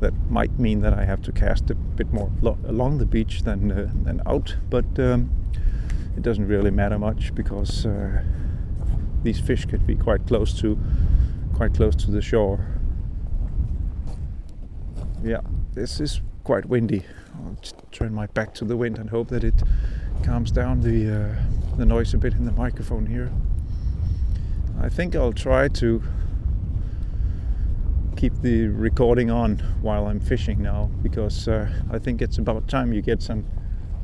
that 0.00 0.14
might 0.30 0.58
mean 0.58 0.80
that 0.80 0.94
I 0.94 1.04
have 1.04 1.22
to 1.22 1.32
cast 1.32 1.70
a 1.70 1.74
bit 1.74 2.12
more 2.12 2.30
lo- 2.40 2.58
along 2.66 2.98
the 2.98 3.06
beach 3.06 3.42
than 3.42 3.70
uh, 3.70 3.90
than 4.04 4.22
out, 4.26 4.56
but 4.70 4.86
um, 4.98 5.30
it 6.16 6.22
doesn't 6.22 6.46
really 6.46 6.70
matter 6.70 6.98
much 6.98 7.34
because 7.34 7.84
uh, 7.84 8.22
these 9.22 9.40
fish 9.40 9.66
could 9.66 9.86
be 9.86 9.94
quite 9.94 10.26
close 10.26 10.58
to 10.60 10.78
quite 11.54 11.74
close 11.74 11.94
to 11.96 12.10
the 12.10 12.22
shore. 12.22 12.66
Yeah, 15.22 15.40
this 15.74 16.00
is 16.00 16.20
quite 16.44 16.66
windy. 16.66 17.04
I'll 17.34 17.56
just 17.60 17.76
turn 17.92 18.14
my 18.14 18.26
back 18.26 18.54
to 18.54 18.64
the 18.64 18.76
wind 18.76 18.98
and 18.98 19.08
hope 19.10 19.28
that 19.28 19.44
it 19.44 19.54
calms 20.22 20.50
down 20.50 20.80
the 20.80 21.24
uh, 21.24 21.76
the 21.76 21.86
noise 21.86 22.14
a 22.14 22.18
bit 22.18 22.34
in 22.34 22.44
the 22.44 22.52
microphone 22.52 23.06
here. 23.06 23.30
I 24.80 24.88
think 24.88 25.14
I'll 25.14 25.32
try 25.32 25.68
to 25.68 26.02
keep 28.16 28.34
the 28.42 28.68
recording 28.68 29.30
on 29.30 29.58
while 29.80 30.06
I'm 30.06 30.20
fishing 30.20 30.62
now 30.62 30.90
because 31.02 31.48
uh, 31.48 31.68
I 31.90 31.98
think 31.98 32.22
it's 32.22 32.38
about 32.38 32.68
time 32.68 32.92
you 32.92 33.02
get 33.02 33.22
some 33.22 33.44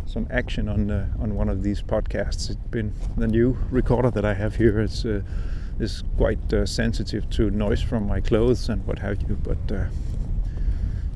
some 0.06 0.26
action 0.30 0.68
on 0.68 0.90
uh, 0.90 1.06
on 1.20 1.34
one 1.34 1.48
of 1.48 1.62
these 1.62 1.82
podcasts. 1.82 2.50
It's 2.50 2.68
been 2.70 2.92
the 3.16 3.26
new 3.26 3.56
recorder 3.70 4.10
that 4.10 4.24
I 4.24 4.34
have 4.34 4.56
here. 4.56 4.80
It's 4.80 5.04
uh, 5.04 5.22
is 5.78 6.02
quite 6.16 6.52
uh, 6.52 6.66
sensitive 6.66 7.30
to 7.30 7.50
noise 7.50 7.82
from 7.82 8.06
my 8.06 8.20
clothes 8.20 8.68
and 8.68 8.84
what 8.86 8.98
have 8.98 9.22
you. 9.22 9.36
But 9.36 9.72
uh, 9.72 9.84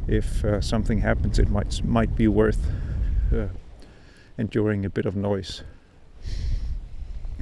if 0.09 0.45
uh, 0.45 0.61
something 0.61 0.99
happens, 0.99 1.39
it 1.39 1.49
might 1.49 1.85
might 1.85 2.17
be 2.17 2.29
worth 2.29 2.67
uh, 3.33 3.47
enduring 4.39 4.85
a 4.85 4.91
bit 4.91 5.07
of 5.07 5.17
noise. 5.17 5.63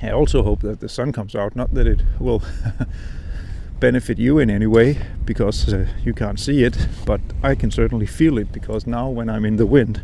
I 0.02 0.10
also 0.10 0.42
hope 0.42 0.60
that 0.60 0.80
the 0.80 0.88
sun 0.88 1.12
comes 1.12 1.34
out. 1.34 1.54
Not 1.54 1.74
that 1.74 1.86
it 1.86 2.00
will 2.18 2.42
benefit 3.80 4.18
you 4.18 4.38
in 4.38 4.50
any 4.50 4.66
way 4.66 4.98
because 5.24 5.72
uh, 5.72 5.86
you 6.04 6.14
can't 6.14 6.40
see 6.40 6.64
it, 6.64 6.88
but 7.04 7.20
I 7.42 7.54
can 7.54 7.70
certainly 7.70 8.06
feel 8.06 8.38
it 8.38 8.52
because 8.52 8.86
now 8.86 9.08
when 9.08 9.28
I'm 9.28 9.44
in 9.44 9.56
the 9.56 9.66
wind, 9.66 10.02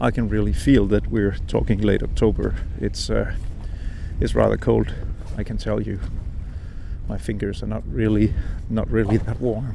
I 0.00 0.10
can 0.10 0.28
really 0.28 0.52
feel 0.52 0.86
that 0.86 1.08
we're 1.08 1.36
talking 1.46 1.80
late 1.80 2.02
October. 2.02 2.54
It's 2.80 3.10
uh, 3.10 3.34
it's 4.20 4.34
rather 4.34 4.56
cold, 4.56 4.94
I 5.36 5.44
can 5.44 5.56
tell 5.56 5.80
you 5.80 6.00
my 7.08 7.18
fingers 7.18 7.62
are 7.62 7.66
not 7.66 7.82
really 7.86 8.34
not 8.68 8.90
really 8.90 9.16
that 9.16 9.40
warm. 9.40 9.74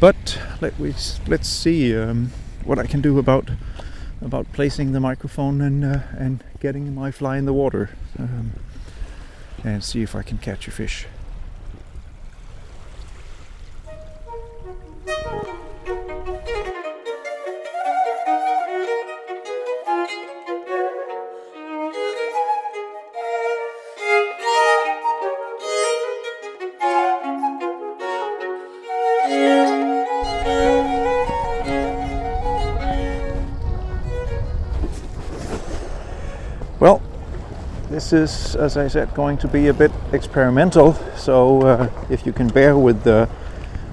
But 0.00 0.38
let 0.60 0.78
we 0.78 0.94
let's 1.26 1.48
see 1.48 1.96
um, 1.96 2.30
what 2.64 2.78
I 2.78 2.86
can 2.86 3.00
do 3.00 3.18
about 3.18 3.50
about 4.22 4.52
placing 4.52 4.92
the 4.92 5.00
microphone 5.00 5.60
and 5.60 5.84
uh, 5.84 6.00
and 6.16 6.44
getting 6.60 6.94
my 6.94 7.10
fly 7.10 7.36
in 7.36 7.46
the 7.46 7.52
water 7.52 7.90
um, 8.18 8.52
and 9.64 9.82
see 9.82 10.02
if 10.02 10.14
I 10.14 10.22
can 10.22 10.38
catch 10.38 10.68
a 10.68 10.70
fish. 10.70 11.06
This 38.10 38.46
is, 38.46 38.56
as 38.56 38.76
I 38.76 38.88
said, 38.88 39.12
going 39.14 39.36
to 39.38 39.48
be 39.48 39.68
a 39.68 39.74
bit 39.74 39.90
experimental. 40.12 40.94
So 41.16 41.60
uh, 41.62 41.90
if 42.08 42.24
you 42.24 42.32
can 42.32 42.48
bear 42.48 42.76
with 42.76 43.02
the 43.02 43.28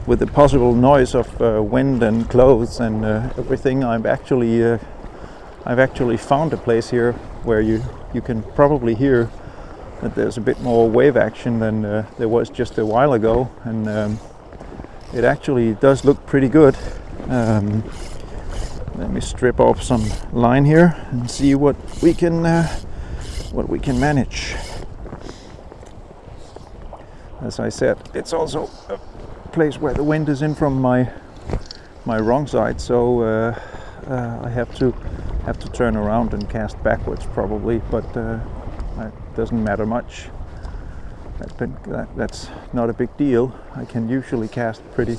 with 0.07 0.19
the 0.19 0.27
possible 0.27 0.73
noise 0.73 1.15
of 1.15 1.41
uh, 1.41 1.61
wind 1.61 2.03
and 2.03 2.29
clothes 2.29 2.79
and 2.79 3.03
uh, 3.03 3.33
everything, 3.37 3.83
I've 3.83 4.05
actually 4.05 4.63
uh, 4.63 4.77
I've 5.65 5.79
actually 5.79 6.17
found 6.17 6.53
a 6.53 6.57
place 6.57 6.89
here 6.91 7.13
where 7.43 7.59
you 7.59 7.83
you 8.13 8.21
can 8.21 8.43
probably 8.53 8.95
hear 8.95 9.29
that 10.01 10.15
there's 10.15 10.37
a 10.37 10.41
bit 10.41 10.61
more 10.61 10.89
wave 10.89 11.17
action 11.17 11.59
than 11.59 11.83
uh, 11.83 12.05
there 12.17 12.29
was 12.29 12.49
just 12.49 12.77
a 12.77 12.85
while 12.85 13.13
ago, 13.13 13.49
and 13.63 13.87
um, 13.89 14.19
it 15.13 15.23
actually 15.23 15.73
does 15.73 16.05
look 16.05 16.25
pretty 16.25 16.47
good. 16.47 16.77
Um, 17.27 17.83
let 18.95 19.09
me 19.11 19.19
strip 19.19 19.59
off 19.59 19.83
some 19.83 20.05
line 20.31 20.63
here 20.63 20.95
and 21.11 21.29
see 21.29 21.53
what 21.53 21.75
we 22.01 22.13
can 22.13 22.45
uh, 22.45 22.79
what 23.55 23.69
we 23.69 23.79
can 23.79 23.99
manage 23.99 24.55
as 27.41 27.59
I 27.59 27.69
said 27.69 27.97
it's 28.13 28.33
also 28.33 28.69
a 28.89 28.97
place 29.49 29.77
where 29.79 29.93
the 29.93 30.03
wind 30.03 30.29
is 30.29 30.41
in 30.41 30.55
from 30.55 30.81
my 30.81 31.11
my 32.05 32.19
wrong 32.19 32.45
side, 32.45 32.79
so 32.79 33.21
uh, 33.21 33.59
uh, 34.07 34.39
I 34.43 34.49
have 34.49 34.73
to 34.77 34.91
have 35.45 35.59
to 35.59 35.69
turn 35.69 35.95
around 35.95 36.33
and 36.33 36.49
cast 36.49 36.81
backwards 36.83 37.25
probably, 37.25 37.79
but 37.89 38.05
uh, 38.15 38.39
doesn't 39.35 39.63
matter 39.63 39.85
much. 39.85 40.29
That, 41.57 42.07
that's 42.15 42.47
not 42.71 42.89
a 42.89 42.93
big 42.93 43.15
deal. 43.17 43.53
I 43.75 43.85
can 43.85 44.07
usually 44.07 44.47
cast 44.47 44.81
pretty 44.93 45.17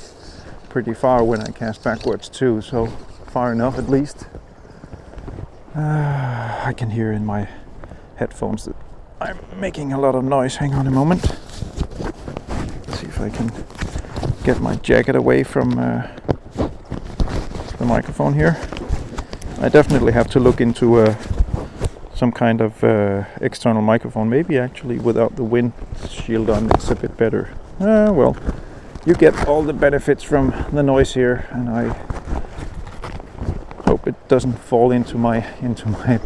pretty 0.69 0.93
far 0.93 1.23
when 1.23 1.41
I 1.41 1.51
cast 1.51 1.83
backwards 1.83 2.29
too, 2.29 2.61
so 2.61 2.87
far 3.27 3.51
enough 3.51 3.77
at 3.77 3.89
least. 3.89 4.27
I 5.75 6.73
can 6.75 6.89
hear 6.89 7.11
in 7.11 7.25
my 7.25 7.47
headphones 8.17 8.65
that 8.65 8.75
I'm 9.19 9.39
making 9.59 9.93
a 9.93 9.99
lot 9.99 10.13
of 10.15 10.23
noise. 10.23 10.57
Hang 10.57 10.73
on 10.73 10.85
a 10.85 10.91
moment. 10.91 11.23
Let's 12.87 12.99
see 12.99 13.07
if 13.07 13.19
I 13.19 13.29
can 13.29 13.51
get 14.43 14.59
my 14.61 14.75
jacket 14.75 15.15
away 15.15 15.43
from 15.43 15.79
uh, 15.79 16.07
the 17.77 17.85
microphone 17.85 18.33
here. 18.33 18.57
I 19.59 19.69
definitely 19.69 20.13
have 20.13 20.29
to 20.31 20.39
look 20.39 20.61
into 20.61 20.97
uh, 20.97 21.15
some 22.13 22.31
kind 22.31 22.61
of 22.61 22.83
uh, 22.83 23.25
external 23.41 23.81
microphone. 23.81 24.29
Maybe 24.29 24.57
actually 24.57 24.99
without 24.99 25.35
the 25.35 25.43
wind 25.43 25.73
shield 26.09 26.49
on, 26.49 26.69
it's 26.71 26.91
a 26.91 26.95
bit 26.95 27.17
better. 27.17 27.49
Uh, 27.79 28.11
well, 28.13 28.37
you 29.05 29.15
get 29.15 29.47
all 29.47 29.63
the 29.63 29.73
benefits 29.73 30.23
from 30.23 30.53
the 30.71 30.83
noise 30.83 31.13
here, 31.13 31.47
and 31.51 31.69
I 31.69 31.89
hope 33.85 34.07
it 34.07 34.27
doesn't 34.27 34.59
fall 34.59 34.91
into 34.91 35.17
my 35.17 35.45
into 35.61 35.87
my 35.89 36.19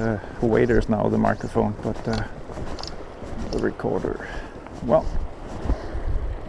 uh, 0.00 0.18
waders 0.40 0.88
now. 0.88 1.08
The 1.08 1.18
microphone, 1.18 1.74
but 1.82 2.08
uh, 2.08 2.24
the 3.50 3.58
recorder. 3.58 4.28
Well, 4.84 5.06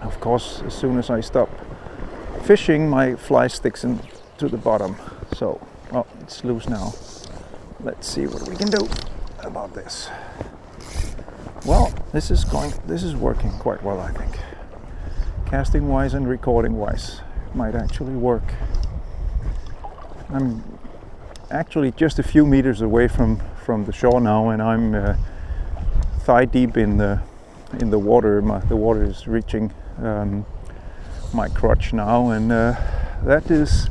of 0.01 0.19
course, 0.19 0.61
as 0.65 0.73
soon 0.73 0.97
as 0.97 1.09
I 1.09 1.21
stop 1.21 1.49
fishing, 2.43 2.89
my 2.89 3.15
fly 3.15 3.47
sticks 3.47 3.83
into 3.83 4.47
the 4.47 4.57
bottom. 4.57 4.95
So, 5.33 5.65
well, 5.91 6.07
it's 6.21 6.43
loose 6.43 6.67
now. 6.67 6.93
Let's 7.81 8.07
see 8.07 8.27
what 8.27 8.47
we 8.47 8.55
can 8.55 8.69
do 8.69 8.87
about 9.39 9.73
this. 9.73 10.09
Well, 11.65 11.93
this 12.11 12.31
is 12.31 12.43
going. 12.43 12.73
This 12.87 13.03
is 13.03 13.15
working 13.15 13.51
quite 13.59 13.83
well, 13.83 13.99
I 13.99 14.11
think. 14.11 14.37
Casting 15.47 15.89
wise 15.89 16.13
and 16.13 16.27
recording 16.27 16.77
wise, 16.77 17.21
might 17.53 17.75
actually 17.75 18.15
work. 18.15 18.53
I'm 20.29 20.63
actually 21.51 21.91
just 21.91 22.19
a 22.19 22.23
few 22.23 22.45
meters 22.45 22.81
away 22.81 23.07
from 23.07 23.41
from 23.65 23.85
the 23.85 23.91
shore 23.91 24.19
now, 24.19 24.49
and 24.49 24.61
I'm 24.61 24.95
uh, 24.95 25.15
thigh 26.19 26.45
deep 26.45 26.77
in 26.77 26.97
the 26.97 27.21
in 27.79 27.89
the 27.89 27.99
water. 27.99 28.41
My, 28.41 28.59
the 28.59 28.75
water 28.75 29.03
is 29.03 29.27
reaching 29.27 29.71
um, 30.01 30.45
my 31.33 31.47
crotch 31.49 31.93
now, 31.93 32.29
and 32.29 32.51
uh, 32.51 32.75
that 33.23 33.51
is 33.51 33.87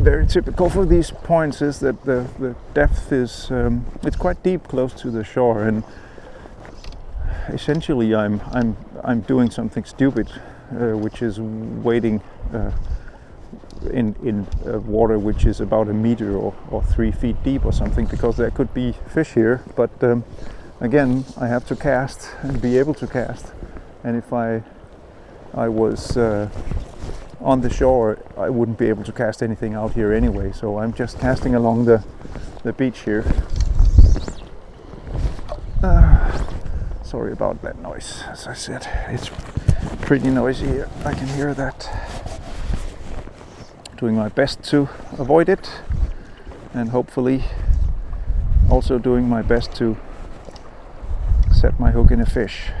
very 0.00 0.26
typical 0.26 0.70
for 0.70 0.86
these 0.86 1.10
points. 1.10 1.62
Is 1.62 1.80
that 1.80 2.04
the 2.04 2.26
the 2.38 2.54
depth 2.74 3.12
is 3.12 3.50
um, 3.50 3.86
it's 4.02 4.16
quite 4.16 4.42
deep, 4.42 4.68
close 4.68 4.92
to 4.94 5.10
the 5.10 5.24
shore, 5.24 5.64
and 5.64 5.82
essentially 7.48 8.14
I'm 8.14 8.40
I'm 8.52 8.76
I'm 9.02 9.20
doing 9.20 9.50
something 9.50 9.84
stupid, 9.84 10.28
uh, 10.70 10.96
which 10.96 11.22
is 11.22 11.40
waiting 11.40 12.20
uh, 12.52 12.70
in 13.86 14.14
in 14.22 14.46
uh, 14.66 14.78
water 14.80 15.18
which 15.18 15.44
is 15.44 15.60
about 15.60 15.88
a 15.88 15.92
meter 15.92 16.36
or, 16.36 16.54
or 16.70 16.82
three 16.82 17.12
feet 17.12 17.36
deep 17.42 17.64
or 17.64 17.72
something 17.72 18.06
because 18.06 18.36
there 18.36 18.50
could 18.50 18.72
be 18.74 18.92
fish 19.12 19.32
here. 19.34 19.62
But 19.76 19.90
um, 20.02 20.24
again 20.80 21.24
I 21.40 21.48
have 21.48 21.66
to 21.66 21.76
cast 21.76 22.28
and 22.42 22.60
be 22.60 22.78
able 22.78 22.94
to 22.94 23.06
cast. 23.06 23.52
And 24.04 24.16
if 24.16 24.32
I 24.32 24.62
I 25.54 25.68
was 25.68 26.16
uh, 26.16 26.48
on 27.40 27.60
the 27.60 27.70
shore 27.70 28.18
I 28.36 28.50
wouldn't 28.50 28.78
be 28.78 28.88
able 28.88 29.04
to 29.04 29.12
cast 29.12 29.42
anything 29.42 29.74
out 29.74 29.92
here 29.92 30.12
anyway. 30.12 30.52
So 30.52 30.78
I'm 30.78 30.92
just 30.92 31.18
casting 31.18 31.54
along 31.54 31.84
the 31.84 32.04
the 32.62 32.72
beach 32.72 33.00
here. 33.00 33.24
Uh, 35.82 36.42
sorry 37.02 37.32
about 37.32 37.60
that 37.62 37.78
noise. 37.80 38.22
As 38.28 38.46
I 38.46 38.54
said 38.54 38.88
it's 39.08 39.30
pretty 40.02 40.30
noisy 40.30 40.66
here. 40.66 40.88
I 41.04 41.14
can 41.14 41.26
hear 41.28 41.54
that 41.54 42.21
doing 44.02 44.16
my 44.16 44.28
best 44.30 44.64
to 44.64 44.88
avoid 45.16 45.48
it 45.48 45.70
and 46.74 46.90
hopefully 46.90 47.44
also 48.68 48.98
doing 48.98 49.28
my 49.28 49.40
best 49.42 49.72
to 49.76 49.96
set 51.54 51.78
my 51.78 51.92
hook 51.92 52.10
in 52.10 52.20
a 52.20 52.26
fish. 52.26 52.72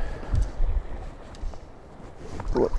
Whoop. 2.54 2.72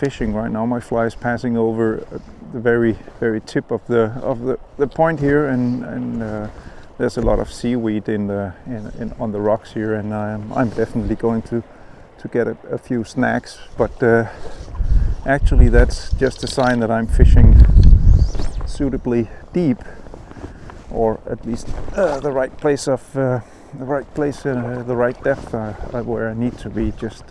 Fishing 0.00 0.32
right 0.32 0.50
now. 0.50 0.64
My 0.64 0.80
fly 0.80 1.04
is 1.04 1.14
passing 1.14 1.58
over 1.58 2.02
the 2.54 2.60
very 2.60 2.96
very 3.20 3.40
tip 3.42 3.70
of 3.70 3.86
the 3.86 4.04
of 4.22 4.40
the, 4.40 4.58
the 4.78 4.86
point 4.86 5.20
here, 5.20 5.48
and 5.48 5.84
and 5.84 6.22
uh, 6.22 6.48
there's 6.96 7.18
a 7.18 7.20
lot 7.20 7.38
of 7.38 7.52
seaweed 7.52 8.08
in 8.08 8.26
the 8.26 8.54
in, 8.66 8.86
in, 8.98 9.12
on 9.20 9.30
the 9.32 9.40
rocks 9.40 9.74
here, 9.74 9.94
and 9.94 10.14
I'm, 10.14 10.50
I'm 10.54 10.70
definitely 10.70 11.16
going 11.16 11.42
to 11.42 11.62
to 12.18 12.28
get 12.28 12.46
a, 12.46 12.56
a 12.70 12.78
few 12.78 13.04
snacks. 13.04 13.58
But 13.76 14.02
uh, 14.02 14.24
actually, 15.26 15.68
that's 15.68 16.12
just 16.14 16.42
a 16.44 16.46
sign 16.46 16.80
that 16.80 16.90
I'm 16.90 17.06
fishing 17.06 17.54
suitably 18.66 19.28
deep, 19.52 19.82
or 20.90 21.20
at 21.26 21.44
least 21.44 21.68
uh, 21.94 22.20
the 22.20 22.32
right 22.32 22.56
place 22.56 22.88
of 22.88 23.02
uh, 23.14 23.40
the 23.78 23.84
right 23.84 24.14
place, 24.14 24.46
uh, 24.46 24.82
the 24.86 24.96
right 24.96 25.22
depth 25.22 25.54
uh, 25.54 25.72
where 26.04 26.30
I 26.30 26.34
need 26.34 26.56
to 26.58 26.70
be, 26.70 26.92
just 26.92 27.24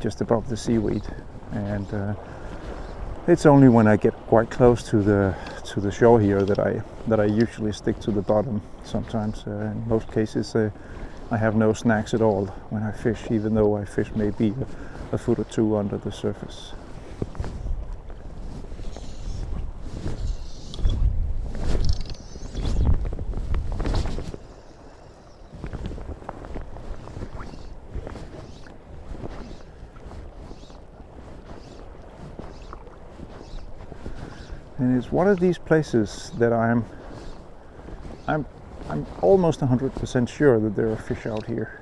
just 0.00 0.20
above 0.20 0.48
the 0.48 0.56
seaweed 0.56 1.04
and 1.54 1.94
uh, 1.94 2.14
it's 3.26 3.46
only 3.46 3.68
when 3.68 3.86
I 3.86 3.96
get 3.96 4.14
quite 4.26 4.50
close 4.50 4.82
to 4.90 5.00
the 5.02 5.34
to 5.64 5.80
the 5.80 5.90
shore 5.90 6.20
here 6.20 6.42
that 6.42 6.58
I 6.58 6.82
that 7.08 7.20
I 7.20 7.24
usually 7.24 7.72
stick 7.72 7.98
to 8.00 8.10
the 8.10 8.22
bottom. 8.22 8.60
Sometimes, 8.84 9.44
uh, 9.46 9.50
in 9.50 9.88
most 9.88 10.10
cases, 10.12 10.54
uh, 10.54 10.70
I 11.30 11.38
have 11.38 11.56
no 11.56 11.72
snacks 11.72 12.12
at 12.12 12.20
all 12.20 12.46
when 12.70 12.82
I 12.82 12.92
fish, 12.92 13.30
even 13.30 13.54
though 13.54 13.76
I 13.76 13.84
fish 13.84 14.10
maybe 14.14 14.54
a, 15.12 15.14
a 15.14 15.18
foot 15.18 15.38
or 15.38 15.44
two 15.44 15.76
under 15.76 15.96
the 15.96 16.12
surface. 16.12 16.74
And 34.84 34.98
it's 34.98 35.10
one 35.10 35.26
of 35.26 35.40
these 35.40 35.56
places 35.56 36.30
that 36.38 36.52
I'm 36.52 36.84
I'm 38.28 38.44
I'm 38.90 39.06
almost 39.22 39.60
100% 39.60 40.28
sure 40.28 40.60
that 40.60 40.76
there 40.76 40.90
are 40.90 40.96
fish 40.96 41.24
out 41.24 41.46
here 41.46 41.80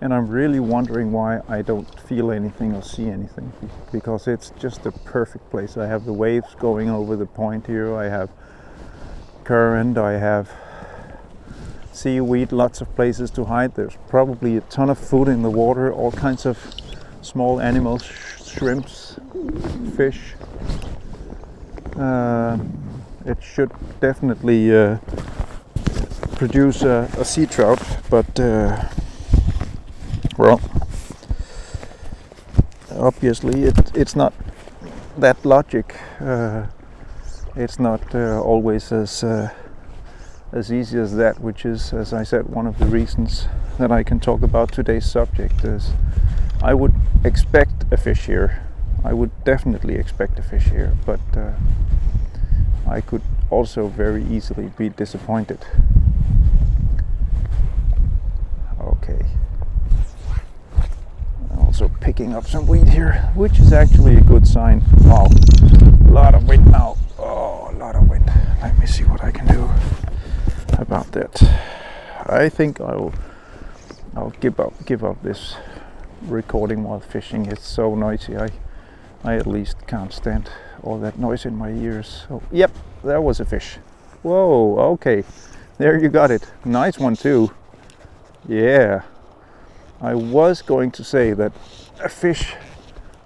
and 0.00 0.14
I'm 0.14 0.28
really 0.28 0.58
wondering 0.58 1.12
why 1.12 1.40
I 1.46 1.60
don't 1.60 2.00
feel 2.00 2.30
anything 2.30 2.72
or 2.74 2.82
see 2.82 3.08
anything 3.08 3.52
because 3.92 4.26
it's 4.26 4.50
just 4.58 4.86
a 4.86 4.92
perfect 4.92 5.50
place. 5.50 5.76
I 5.76 5.86
have 5.86 6.06
the 6.06 6.12
waves 6.14 6.54
going 6.58 6.88
over 6.88 7.16
the 7.16 7.26
point 7.26 7.66
here. 7.66 7.94
I 7.94 8.08
have 8.08 8.30
current. 9.44 9.98
I 9.98 10.12
have 10.12 10.50
seaweed, 11.92 12.50
lots 12.50 12.80
of 12.80 12.94
places 12.96 13.30
to 13.32 13.44
hide. 13.44 13.74
There's 13.74 13.98
probably 14.08 14.56
a 14.56 14.62
ton 14.62 14.88
of 14.88 14.98
food 14.98 15.28
in 15.28 15.42
the 15.42 15.50
water, 15.50 15.92
all 15.92 16.12
kinds 16.12 16.46
of 16.46 16.58
small 17.20 17.60
animals, 17.60 18.02
sh- 18.02 18.42
shrimps, 18.44 19.20
fish 19.94 20.34
it 21.96 23.42
should 23.42 23.70
definitely 24.00 24.74
uh, 24.74 24.98
produce 26.36 26.82
a, 26.82 27.08
a, 27.18 27.24
sea 27.24 27.46
trout, 27.46 27.80
but 28.10 28.40
uh, 28.40 28.88
well, 30.36 30.60
obviously 32.90 33.64
it, 33.64 33.96
it's 33.96 34.16
not 34.16 34.32
that 35.18 35.44
logic. 35.44 35.96
Uh, 36.20 36.66
it's 37.54 37.78
not 37.78 38.14
uh, 38.14 38.40
always 38.40 38.90
as 38.92 39.22
uh, 39.22 39.50
as 40.52 40.72
easy 40.72 40.98
as 40.98 41.14
that, 41.16 41.40
which 41.40 41.64
is, 41.64 41.92
as 41.92 42.12
I 42.12 42.24
said, 42.24 42.48
one 42.48 42.66
of 42.66 42.78
the 42.78 42.86
reasons 42.86 43.46
that 43.78 43.90
I 43.90 44.02
can 44.02 44.20
talk 44.20 44.42
about 44.42 44.72
today's 44.72 45.06
subject 45.10 45.64
is 45.64 45.92
I 46.62 46.74
would 46.74 46.94
expect 47.24 47.84
a 47.90 47.96
fish 47.96 48.26
here 48.26 48.62
I 49.04 49.12
would 49.12 49.30
definitely 49.44 49.96
expect 49.96 50.38
a 50.38 50.42
fish 50.42 50.64
here, 50.64 50.96
but 51.04 51.20
uh, 51.36 51.52
I 52.88 53.00
could 53.00 53.22
also 53.50 53.88
very 53.88 54.24
easily 54.24 54.70
be 54.78 54.88
disappointed. 54.88 55.58
Okay. 58.80 59.24
Also 61.60 61.88
picking 62.00 62.34
up 62.34 62.46
some 62.46 62.66
weed 62.66 62.88
here, 62.88 63.30
which 63.34 63.58
is 63.58 63.72
actually 63.72 64.16
a 64.16 64.20
good 64.20 64.46
sign. 64.46 64.82
Wow, 65.04 65.26
a 65.30 66.10
lot 66.10 66.34
of 66.34 66.46
wind 66.46 66.70
now. 66.70 66.96
Oh, 67.18 67.70
a 67.72 67.76
lot 67.78 67.96
of 67.96 68.08
wind. 68.08 68.30
Let 68.60 68.78
me 68.78 68.86
see 68.86 69.04
what 69.04 69.24
I 69.24 69.30
can 69.30 69.46
do 69.46 69.68
about 70.78 71.10
that. 71.12 71.42
I 72.26 72.48
think 72.48 72.80
I'll 72.80 73.12
I'll 74.14 74.34
give 74.40 74.60
up 74.60 74.72
give 74.86 75.02
up 75.02 75.22
this 75.22 75.56
recording 76.22 76.84
while 76.84 77.00
fishing. 77.00 77.46
It's 77.46 77.66
so 77.66 77.94
noisy. 77.94 78.36
I 78.36 78.50
I 79.24 79.36
at 79.36 79.46
least 79.46 79.86
can't 79.86 80.12
stand 80.12 80.50
all 80.82 80.98
that 80.98 81.18
noise 81.18 81.46
in 81.46 81.56
my 81.56 81.70
ears. 81.70 82.24
So, 82.28 82.42
yep, 82.50 82.72
there 83.04 83.20
was 83.20 83.40
a 83.40 83.44
fish. 83.44 83.78
Whoa, 84.22 84.78
okay. 84.92 85.24
There 85.78 86.00
you 86.00 86.08
got 86.08 86.30
it. 86.30 86.50
Nice 86.64 86.98
one 86.98 87.16
too. 87.16 87.52
Yeah. 88.48 89.02
I 90.00 90.14
was 90.14 90.62
going 90.62 90.90
to 90.92 91.04
say 91.04 91.32
that 91.32 91.52
a 92.00 92.08
fish 92.08 92.54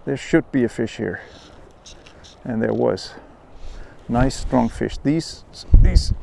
there 0.04 0.16
should 0.16 0.50
be 0.52 0.64
a 0.64 0.68
fish 0.68 0.96
here. 0.96 1.20
And 2.44 2.62
there 2.62 2.74
was. 2.74 3.14
Nice 4.08 4.36
strong 4.36 4.68
fish. 4.68 4.98
These 4.98 5.44
these 5.82 6.14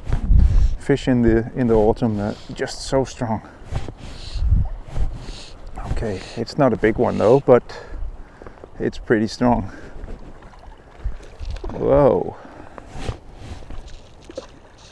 fish 0.80 1.08
in 1.08 1.22
the 1.22 1.52
in 1.54 1.68
the 1.68 1.76
autumn 1.76 2.20
are 2.20 2.36
just 2.54 2.82
so 2.82 3.04
strong. 3.04 3.42
Okay, 5.92 6.22
it's 6.38 6.58
not 6.58 6.72
a 6.72 6.78
big 6.78 6.98
one 6.98 7.18
though, 7.18 7.42
but 7.42 7.64
it's 8.80 8.98
pretty 8.98 9.28
strong. 9.28 9.72
Whoa. 11.72 12.36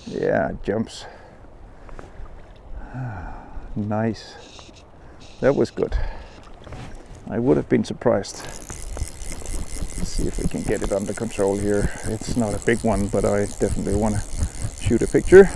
Yeah, 0.06 0.52
jumps. 0.63 1.06
nice. 3.76 4.36
That 5.39 5.56
was 5.56 5.72
good. 5.72 5.98
I 7.30 7.39
would 7.39 7.58
have 7.58 7.70
been 7.70 7.84
surprised. 7.84 8.38
Let's 9.98 10.10
see 10.10 10.28
if 10.28 10.38
we 10.38 10.48
can 10.48 10.63
get 10.63 10.82
it 10.82 10.91
under 10.91 11.13
control 11.13 11.58
here. 11.58 11.91
It's 12.06 12.36
not 12.36 12.54
a 12.54 12.65
big 12.65 12.80
one, 12.84 13.08
but 13.08 13.26
I 13.26 13.46
definitely 13.46 13.96
want 13.96 14.15
to 14.15 14.84
shoot 14.84 15.02
a 15.02 15.08
picture. 15.08 15.50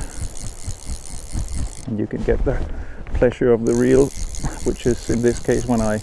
And 1.88 2.00
you 2.00 2.08
can 2.08 2.24
get 2.24 2.44
the 2.46 2.58
pleasure 3.16 3.52
of 3.52 3.66
the 3.66 3.74
reel, 3.74 4.08
which 4.64 4.86
is 4.86 5.10
in 5.10 5.22
this 5.22 5.40
case 5.40 5.66
when 5.66 5.82
I 5.82 6.00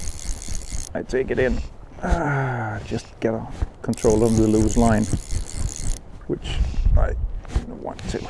I 0.94 1.02
take 1.02 1.30
it 1.30 1.38
in. 1.38 1.58
Ah, 2.04 2.80
just 2.84 3.06
get 3.20 3.32
a 3.32 3.46
control 3.80 4.24
of 4.24 4.36
the 4.36 4.48
loose 4.48 4.76
line, 4.76 5.04
which 6.26 6.58
I 6.96 7.14
want 7.68 8.00
to. 8.10 8.28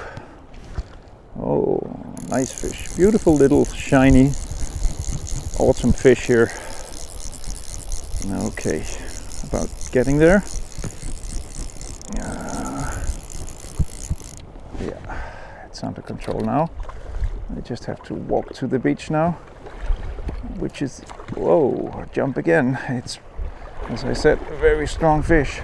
Oh, 1.40 1.80
nice 2.28 2.52
fish. 2.52 2.94
Beautiful 2.96 3.34
little 3.34 3.64
shiny 3.64 4.32
autumn 5.58 5.92
fish 5.92 6.26
here. 6.26 6.50
Okay, 8.44 8.84
about 9.44 9.70
getting 9.90 10.18
there. 10.18 10.44
Uh, 12.20 13.04
yeah, 14.80 15.66
it's 15.66 15.82
under 15.82 16.02
control 16.02 16.40
now. 16.40 16.68
I 17.56 17.60
just 17.60 17.86
have 17.86 18.02
to 18.04 18.14
walk 18.14 18.52
to 18.54 18.66
the 18.66 18.78
beach 18.78 19.10
now, 19.10 19.32
which 20.58 20.82
is, 20.82 21.00
whoa, 21.34 22.04
jump 22.12 22.36
again. 22.36 22.78
It's 22.88 23.18
as 23.88 24.04
I 24.04 24.12
said, 24.12 24.38
a 24.50 24.56
very 24.56 24.86
strong 24.86 25.22
fish. 25.22 25.60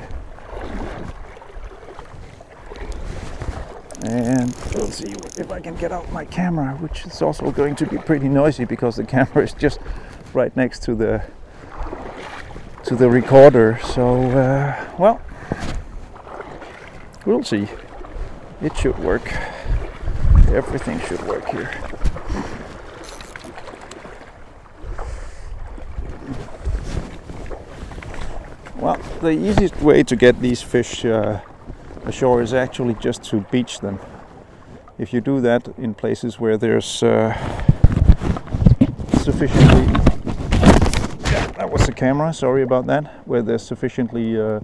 And 4.05 4.55
let's 4.75 4.97
see 4.97 5.13
if 5.37 5.51
I 5.51 5.61
can 5.61 5.75
get 5.75 5.93
out 5.93 6.11
my 6.13 6.25
camera, 6.25 6.75
which 6.77 7.05
is 7.05 7.21
also 7.21 7.51
going 7.51 7.75
to 7.77 7.87
be 7.87 7.99
pretty 7.99 8.29
noisy 8.29 8.65
because 8.65 8.97
the 8.97 9.05
camera 9.17 9.43
is 9.45 9.53
just 9.53 9.81
right 10.33 10.57
next 10.57 10.83
to 10.85 10.95
the 10.95 11.23
to 12.85 12.97
the 12.97 13.11
recorder. 13.11 13.79
So, 13.85 14.23
uh, 14.31 14.95
well, 14.99 15.21
we'll 17.27 17.43
see. 17.43 17.69
It 18.63 18.77
should 18.77 18.99
work. 18.99 19.31
Everything 20.49 20.99
should 21.01 21.23
work 21.27 21.47
here. 21.49 21.71
Well, 28.79 28.97
the 29.21 29.31
easiest 29.31 29.81
way 29.81 30.05
to 30.05 30.15
get 30.15 30.41
these 30.41 30.63
fish 30.63 31.05
uh, 31.05 31.41
ashore 32.05 32.43
is 32.43 32.55
actually 32.55 32.95
just 32.95 33.25
to 33.25 33.41
beach 33.51 33.81
them. 33.81 33.99
If 34.99 35.13
you 35.13 35.21
do 35.21 35.41
that 35.41 35.67
in 35.79 35.95
places 35.95 36.39
where 36.39 36.57
there's 36.57 37.03
uh, 37.03 37.35
sufficiently 39.15 39.83
yeah, 41.33 41.47
that 41.59 41.71
was 41.73 41.87
the 41.87 41.93
camera, 41.93 42.33
sorry 42.33 42.63
about 42.63 42.87
that. 42.87 43.27
Where 43.27 43.43
there's 43.43 43.65
sufficiently 43.65 44.41
uh, 44.41 44.61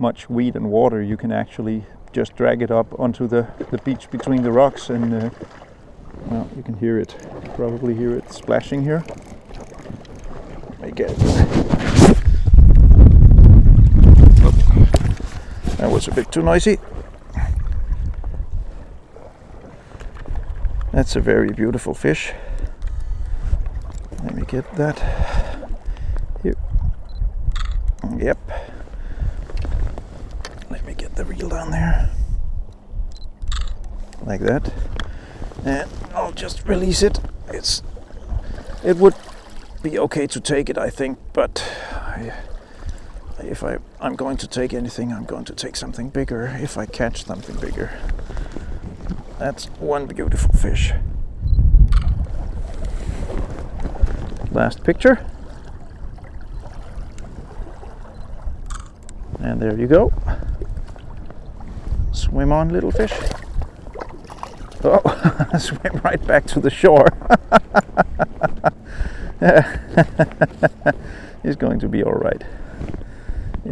much 0.00 0.28
weed 0.28 0.56
and 0.56 0.68
water, 0.68 1.00
you 1.00 1.16
can 1.16 1.30
actually 1.30 1.84
just 2.12 2.34
drag 2.34 2.62
it 2.62 2.72
up 2.72 2.98
onto 2.98 3.28
the, 3.28 3.46
the 3.70 3.78
beach 3.78 4.10
between 4.10 4.42
the 4.42 4.50
rocks 4.50 4.90
and 4.90 5.14
uh, 5.14 5.30
well, 6.26 6.48
you 6.56 6.64
can 6.64 6.74
hear 6.74 6.98
it, 6.98 7.14
probably 7.54 7.94
hear 7.94 8.16
it 8.16 8.32
splashing 8.32 8.82
here. 8.82 9.04
I 10.82 10.90
guess. 10.90 11.81
That 15.82 15.90
was 15.90 16.06
a 16.06 16.12
bit 16.12 16.30
too 16.30 16.42
noisy. 16.42 16.78
That's 20.92 21.16
a 21.16 21.20
very 21.20 21.50
beautiful 21.50 21.92
fish. 21.92 22.32
Let 24.22 24.36
me 24.36 24.44
get 24.46 24.72
that 24.76 25.00
here. 26.44 26.54
Yep. 28.16 28.38
Let 30.70 30.86
me 30.86 30.94
get 30.94 31.16
the 31.16 31.24
reel 31.24 31.48
down 31.48 31.72
there. 31.72 32.10
Like 34.24 34.42
that. 34.42 34.72
And 35.64 35.90
I'll 36.14 36.30
just 36.30 36.64
release 36.64 37.02
it. 37.02 37.18
It's 37.48 37.82
it 38.84 38.98
would 38.98 39.16
be 39.82 39.98
okay 39.98 40.28
to 40.28 40.38
take 40.38 40.70
it 40.70 40.78
I 40.78 40.90
think, 40.90 41.18
but 41.32 41.60
I 41.90 42.32
if 43.44 43.64
I, 43.64 43.78
I'm 44.00 44.14
going 44.14 44.36
to 44.38 44.46
take 44.46 44.72
anything, 44.72 45.12
I'm 45.12 45.24
going 45.24 45.44
to 45.46 45.54
take 45.54 45.76
something 45.76 46.10
bigger 46.10 46.56
if 46.60 46.78
I 46.78 46.86
catch 46.86 47.24
something 47.24 47.56
bigger. 47.56 47.90
That's 49.38 49.66
one 49.80 50.06
beautiful 50.06 50.54
fish. 50.54 50.92
Last 54.52 54.84
picture. 54.84 55.26
And 59.40 59.60
there 59.60 59.78
you 59.78 59.86
go. 59.86 60.12
Swim 62.12 62.52
on, 62.52 62.68
little 62.68 62.92
fish. 62.92 63.12
Oh, 64.84 65.48
swim 65.58 66.00
right 66.04 66.24
back 66.26 66.44
to 66.46 66.60
the 66.60 66.70
shore. 66.70 67.08
He's 71.42 71.56
going 71.56 71.80
to 71.80 71.88
be 71.88 72.04
all 72.04 72.12
right 72.12 72.42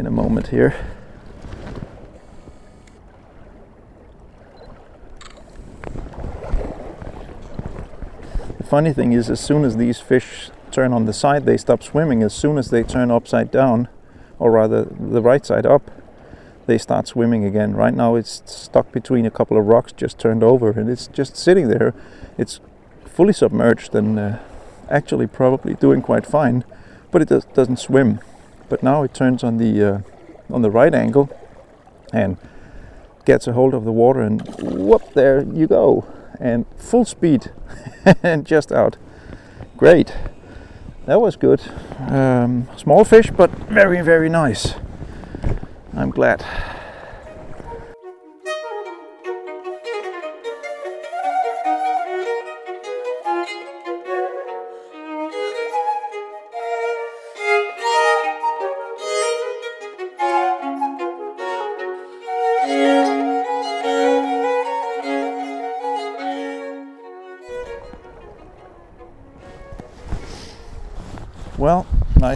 in 0.01 0.07
a 0.07 0.11
moment 0.11 0.47
here. 0.47 0.73
The 8.57 8.63
funny 8.63 8.93
thing 8.93 9.13
is, 9.13 9.29
as 9.29 9.39
soon 9.39 9.63
as 9.63 9.77
these 9.77 9.99
fish 9.99 10.49
turn 10.71 10.91
on 10.91 11.05
the 11.05 11.13
side, 11.13 11.45
they 11.45 11.55
stop 11.55 11.83
swimming. 11.83 12.23
As 12.23 12.33
soon 12.33 12.57
as 12.57 12.71
they 12.71 12.81
turn 12.81 13.11
upside 13.11 13.51
down, 13.51 13.89
or 14.39 14.49
rather 14.49 14.85
the 14.85 15.21
right 15.21 15.45
side 15.45 15.67
up, 15.67 15.91
they 16.65 16.79
start 16.79 17.07
swimming 17.07 17.45
again. 17.45 17.75
Right 17.75 17.93
now, 17.93 18.15
it's 18.15 18.41
stuck 18.45 18.91
between 18.91 19.27
a 19.27 19.31
couple 19.31 19.55
of 19.55 19.67
rocks, 19.67 19.91
just 19.91 20.17
turned 20.17 20.41
over, 20.41 20.71
and 20.71 20.89
it's 20.89 21.05
just 21.05 21.37
sitting 21.37 21.67
there. 21.67 21.93
It's 22.39 22.59
fully 23.05 23.33
submerged 23.33 23.93
and 23.93 24.17
uh, 24.17 24.39
actually 24.89 25.27
probably 25.27 25.75
doing 25.75 26.01
quite 26.01 26.25
fine, 26.25 26.63
but 27.11 27.21
it 27.21 27.27
does, 27.27 27.45
doesn't 27.45 27.77
swim 27.77 28.19
but 28.71 28.81
now 28.81 29.03
it 29.03 29.13
turns 29.13 29.43
on 29.43 29.57
the 29.57 29.83
uh, 29.83 29.99
on 30.49 30.61
the 30.61 30.71
right 30.71 30.95
angle 30.95 31.29
and 32.13 32.37
gets 33.25 33.45
a 33.45 33.51
hold 33.51 33.73
of 33.73 33.83
the 33.83 33.91
water 33.91 34.21
and 34.21 34.41
whoop 34.61 35.13
there 35.13 35.43
you 35.43 35.67
go. 35.67 36.07
And 36.39 36.65
full 36.77 37.03
speed 37.03 37.51
and 38.23 38.45
just 38.45 38.71
out. 38.71 38.95
Great. 39.75 40.15
That 41.05 41.19
was 41.19 41.35
good. 41.35 41.61
Um, 41.99 42.69
small 42.77 43.03
fish 43.03 43.29
but 43.29 43.51
very 43.51 44.01
very 44.01 44.29
nice. 44.29 44.75
I'm 45.93 46.09
glad 46.09 46.45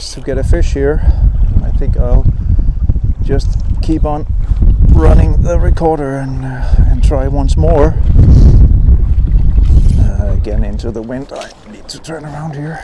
nice 0.06 0.14
to 0.14 0.22
get 0.22 0.38
a 0.38 0.44
fish 0.44 0.74
here. 0.74 1.02
I 1.64 1.72
think 1.72 1.98
I'll 1.98 2.26
just 3.24 3.58
keep 3.82 4.06
on 4.06 4.28
running 4.94 5.42
the 5.42 5.58
recorder 5.60 6.18
and, 6.18 6.46
uh, 6.46 6.76
and 6.92 7.04
try 7.04 7.28
once 7.28 7.58
more. 7.58 7.96
Uh, 10.00 10.36
again 10.38 10.64
into 10.64 10.92
the 10.92 11.02
wind. 11.02 11.34
I 11.34 11.50
need 11.72 11.90
to 11.90 12.00
turn 12.00 12.24
around 12.24 12.56
here. 12.56 12.84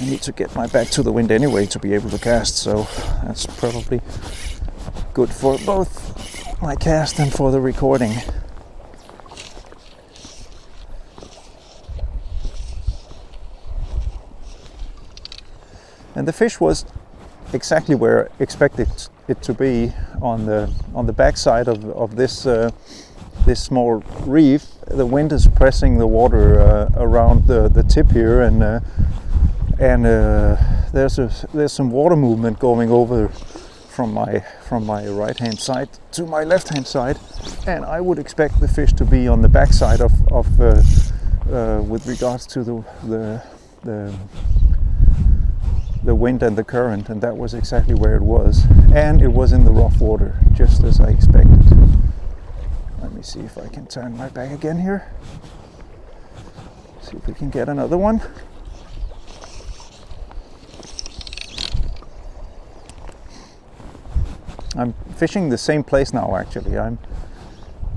I 0.00 0.04
need 0.06 0.22
to 0.22 0.32
get 0.32 0.54
my 0.56 0.66
back 0.66 0.88
to 0.90 1.02
the 1.02 1.12
wind 1.12 1.30
anyway 1.30 1.66
to 1.66 1.78
be 1.78 1.92
able 1.92 2.08
to 2.08 2.18
cast, 2.18 2.56
so 2.56 2.86
that's 3.24 3.44
probably 3.44 4.00
good 5.12 5.30
for 5.30 5.58
both 5.58 6.62
my 6.62 6.74
cast 6.74 7.18
and 7.18 7.30
for 7.30 7.52
the 7.52 7.60
recording. 7.60 8.12
And 16.24 16.28
the 16.30 16.32
fish 16.32 16.58
was 16.58 16.86
exactly 17.52 17.94
where 17.94 18.30
I 18.30 18.42
expected 18.42 18.88
it 19.28 19.42
to 19.42 19.52
be 19.52 19.92
on 20.22 20.46
the 20.46 20.72
on 20.94 21.04
the 21.04 21.12
backside 21.12 21.68
of, 21.68 21.84
of 21.90 22.16
this 22.16 22.46
uh, 22.46 22.70
this 23.44 23.62
small 23.62 24.02
reef. 24.24 24.64
The 24.86 25.04
wind 25.04 25.32
is 25.32 25.46
pressing 25.48 25.98
the 25.98 26.06
water 26.06 26.60
uh, 26.60 26.88
around 26.96 27.46
the, 27.46 27.68
the 27.68 27.82
tip 27.82 28.10
here, 28.10 28.40
and 28.40 28.62
uh, 28.62 28.80
and 29.78 30.06
uh, 30.06 30.56
there's 30.94 31.18
a, 31.18 31.30
there's 31.52 31.74
some 31.74 31.90
water 31.90 32.16
movement 32.16 32.58
going 32.58 32.90
over 32.90 33.28
from 33.28 34.14
my 34.14 34.40
from 34.66 34.86
my 34.86 35.06
right 35.06 35.38
hand 35.38 35.58
side 35.58 35.90
to 36.12 36.24
my 36.24 36.42
left 36.42 36.70
hand 36.72 36.86
side, 36.86 37.18
and 37.66 37.84
I 37.84 38.00
would 38.00 38.18
expect 38.18 38.60
the 38.60 38.68
fish 38.68 38.94
to 38.94 39.04
be 39.04 39.28
on 39.28 39.42
the 39.42 39.50
backside 39.50 40.00
of 40.00 40.12
of 40.32 40.46
uh, 40.58 40.82
uh, 41.52 41.82
with 41.82 42.06
regards 42.06 42.46
to 42.46 42.64
the 42.64 42.82
the, 43.06 43.42
the 43.82 44.14
the 46.14 46.20
wind 46.20 46.44
and 46.44 46.56
the 46.56 46.62
current, 46.62 47.08
and 47.08 47.20
that 47.20 47.36
was 47.36 47.54
exactly 47.54 47.92
where 47.92 48.14
it 48.14 48.22
was. 48.22 48.66
And 48.94 49.20
it 49.20 49.32
was 49.32 49.50
in 49.50 49.64
the 49.64 49.72
rough 49.72 50.00
water, 50.00 50.38
just 50.52 50.84
as 50.84 51.00
I 51.00 51.08
expected. 51.08 51.60
Let 53.02 53.12
me 53.12 53.20
see 53.20 53.40
if 53.40 53.58
I 53.58 53.66
can 53.66 53.88
turn 53.88 54.16
my 54.16 54.28
back 54.28 54.52
again 54.52 54.78
here. 54.78 55.12
See 57.02 57.16
if 57.16 57.26
we 57.26 57.34
can 57.34 57.50
get 57.50 57.68
another 57.68 57.98
one. 57.98 58.22
I'm 64.76 64.94
fishing 65.16 65.48
the 65.48 65.58
same 65.58 65.82
place 65.82 66.12
now 66.12 66.36
actually. 66.36 66.78
I'm 66.78 66.98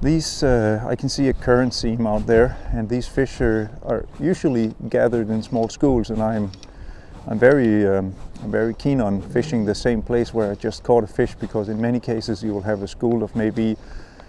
these 0.01 0.43
uh, 0.43 0.83
I 0.87 0.95
can 0.95 1.09
see 1.09 1.27
a 1.27 1.33
current 1.33 1.73
seam 1.73 2.07
out 2.07 2.25
there 2.25 2.57
and 2.71 2.89
these 2.89 3.07
fish 3.07 3.41
are, 3.41 3.71
are 3.83 4.05
usually 4.19 4.73
gathered 4.89 5.29
in 5.29 5.41
small 5.43 5.69
schools 5.69 6.11
and 6.11 6.21
I'm 6.21 6.51
I'm 7.29 7.37
very, 7.37 7.85
um, 7.85 8.15
I'm 8.41 8.51
very 8.51 8.73
keen 8.73 9.01
on 9.01 9.21
fishing 9.21 9.65
the 9.65 9.75
same 9.75 10.01
place 10.01 10.33
where 10.33 10.51
I 10.51 10.55
just 10.55 10.83
caught 10.83 11.03
a 11.03 11.07
fish 11.07 11.35
because 11.35 11.67
in 11.67 11.81
many 11.81 11.99
cases 11.99 12.41
you 12.41 12.53
will 12.53 12.61
have 12.61 12.81
a 12.81 12.87
school 12.87 13.21
of 13.21 13.35
maybe, 13.35 13.75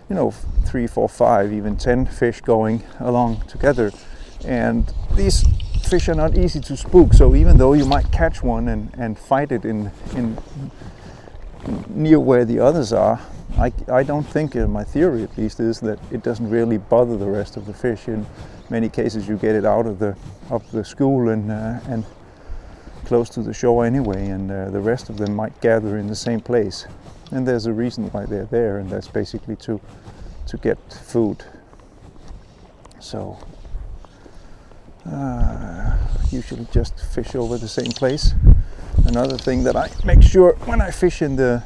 you 0.08 0.16
know, 0.16 0.32
three, 0.66 0.88
four, 0.88 1.08
five, 1.08 1.52
even 1.52 1.76
ten 1.76 2.06
fish 2.06 2.40
going 2.40 2.82
along 2.98 3.42
together, 3.42 3.92
and 4.44 4.92
these 5.14 5.44
fish 5.84 6.08
are 6.08 6.14
not 6.14 6.36
easy 6.36 6.60
to 6.60 6.76
spook. 6.76 7.14
So 7.14 7.36
even 7.36 7.56
though 7.56 7.72
you 7.72 7.84
might 7.84 8.10
catch 8.10 8.42
one 8.42 8.66
and, 8.68 8.90
and 8.98 9.16
fight 9.16 9.52
it 9.52 9.64
in, 9.64 9.92
in 10.16 10.36
near 11.88 12.18
where 12.18 12.44
the 12.44 12.58
others 12.58 12.92
are, 12.92 13.20
I, 13.56 13.72
I 13.88 14.02
don't 14.02 14.24
think, 14.24 14.56
uh, 14.56 14.66
my 14.66 14.82
theory 14.84 15.22
at 15.22 15.38
least, 15.38 15.60
is 15.60 15.80
that 15.80 16.00
it 16.10 16.22
doesn't 16.24 16.50
really 16.50 16.78
bother 16.78 17.16
the 17.16 17.26
rest 17.26 17.56
of 17.56 17.66
the 17.66 17.74
fish. 17.74 18.08
In 18.08 18.26
many 18.70 18.88
cases, 18.88 19.28
you 19.28 19.36
get 19.36 19.54
it 19.54 19.64
out 19.64 19.86
of 19.86 20.00
the 20.00 20.16
of 20.50 20.68
the 20.72 20.84
school 20.84 21.28
and 21.28 21.50
uh, 21.50 21.80
and 21.86 22.04
close 23.08 23.30
to 23.30 23.42
the 23.42 23.54
shore 23.54 23.86
anyway, 23.86 24.28
and 24.28 24.50
uh, 24.50 24.70
the 24.70 24.80
rest 24.80 25.08
of 25.08 25.16
them 25.16 25.34
might 25.34 25.58
gather 25.62 25.96
in 25.96 26.06
the 26.06 26.14
same 26.14 26.40
place. 26.40 26.86
And 27.32 27.48
there's 27.48 27.66
a 27.66 27.72
reason 27.72 28.10
why 28.12 28.26
they're 28.26 28.48
there, 28.50 28.78
and 28.78 28.88
that's 28.90 29.08
basically 29.08 29.56
to 29.56 29.80
to 30.46 30.56
get 30.58 30.78
food. 30.92 31.44
So 33.00 33.38
uh, 35.06 35.96
usually 36.30 36.66
just 36.70 37.00
fish 37.14 37.34
over 37.34 37.58
the 37.58 37.68
same 37.68 37.92
place. 37.92 38.34
Another 39.06 39.38
thing 39.38 39.64
that 39.64 39.76
I 39.76 39.88
make 40.04 40.22
sure 40.22 40.52
when 40.66 40.80
I 40.80 40.90
fish 40.90 41.22
in 41.22 41.36
the 41.36 41.62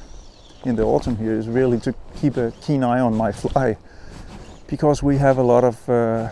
in 0.64 0.76
the 0.76 0.84
autumn 0.84 1.16
here 1.16 1.38
is 1.38 1.48
really 1.48 1.80
to 1.80 1.92
keep 2.20 2.36
a 2.36 2.52
keen 2.62 2.84
eye 2.84 3.00
on 3.00 3.16
my 3.16 3.32
fly, 3.32 3.76
because 4.68 5.02
we 5.02 5.18
have 5.18 5.38
a 5.38 5.42
lot 5.42 5.64
of 5.64 5.88
uh, 5.88 6.28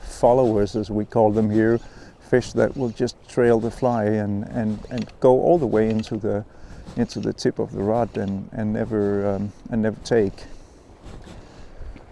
followers, 0.00 0.76
as 0.76 0.90
we 0.90 1.04
call 1.04 1.32
them 1.32 1.50
here, 1.50 1.80
fish 2.26 2.52
that 2.52 2.76
will 2.76 2.90
just 2.90 3.16
trail 3.28 3.60
the 3.60 3.70
fly 3.70 4.04
and, 4.04 4.44
and, 4.48 4.78
and 4.90 5.10
go 5.20 5.40
all 5.40 5.58
the 5.58 5.66
way 5.66 5.88
into 5.88 6.16
the 6.16 6.44
into 6.96 7.20
the 7.20 7.32
tip 7.32 7.58
of 7.58 7.72
the 7.72 7.82
rod 7.82 8.16
and, 8.16 8.48
and 8.52 8.72
never 8.72 9.28
um, 9.28 9.52
and 9.70 9.82
never 9.82 10.00
take. 10.00 10.44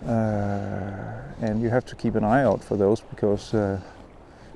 Uh, 0.06 1.22
and 1.40 1.62
you 1.62 1.70
have 1.70 1.84
to 1.86 1.96
keep 1.96 2.14
an 2.14 2.24
eye 2.24 2.42
out 2.42 2.62
for 2.62 2.76
those 2.76 3.00
because 3.00 3.54
uh, 3.54 3.80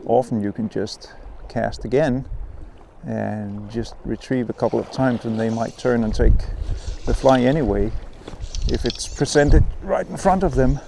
often 0.05 0.42
you 0.42 0.53
can 0.53 0.68
just 0.68 1.12
cast 1.49 1.85
again 1.85 2.25
and 3.07 3.71
just 3.71 3.94
retrieve 4.05 4.51
a 4.51 4.53
couple 4.53 4.79
of 4.79 4.90
times 4.90 5.25
and 5.25 5.40
they 5.40 5.49
might 5.49 5.77
turn 5.79 6.05
and 6.05 6.14
take 6.14 6.38
the 7.07 7.14
fly 7.14 7.40
anyway 7.40 7.90
if 8.68 8.85
it's 8.85 9.09
presented 9.09 9.64
right 9.83 10.07
in 10.09 10.16
front 10.16 10.42
of 10.42 10.55
them 10.55 10.79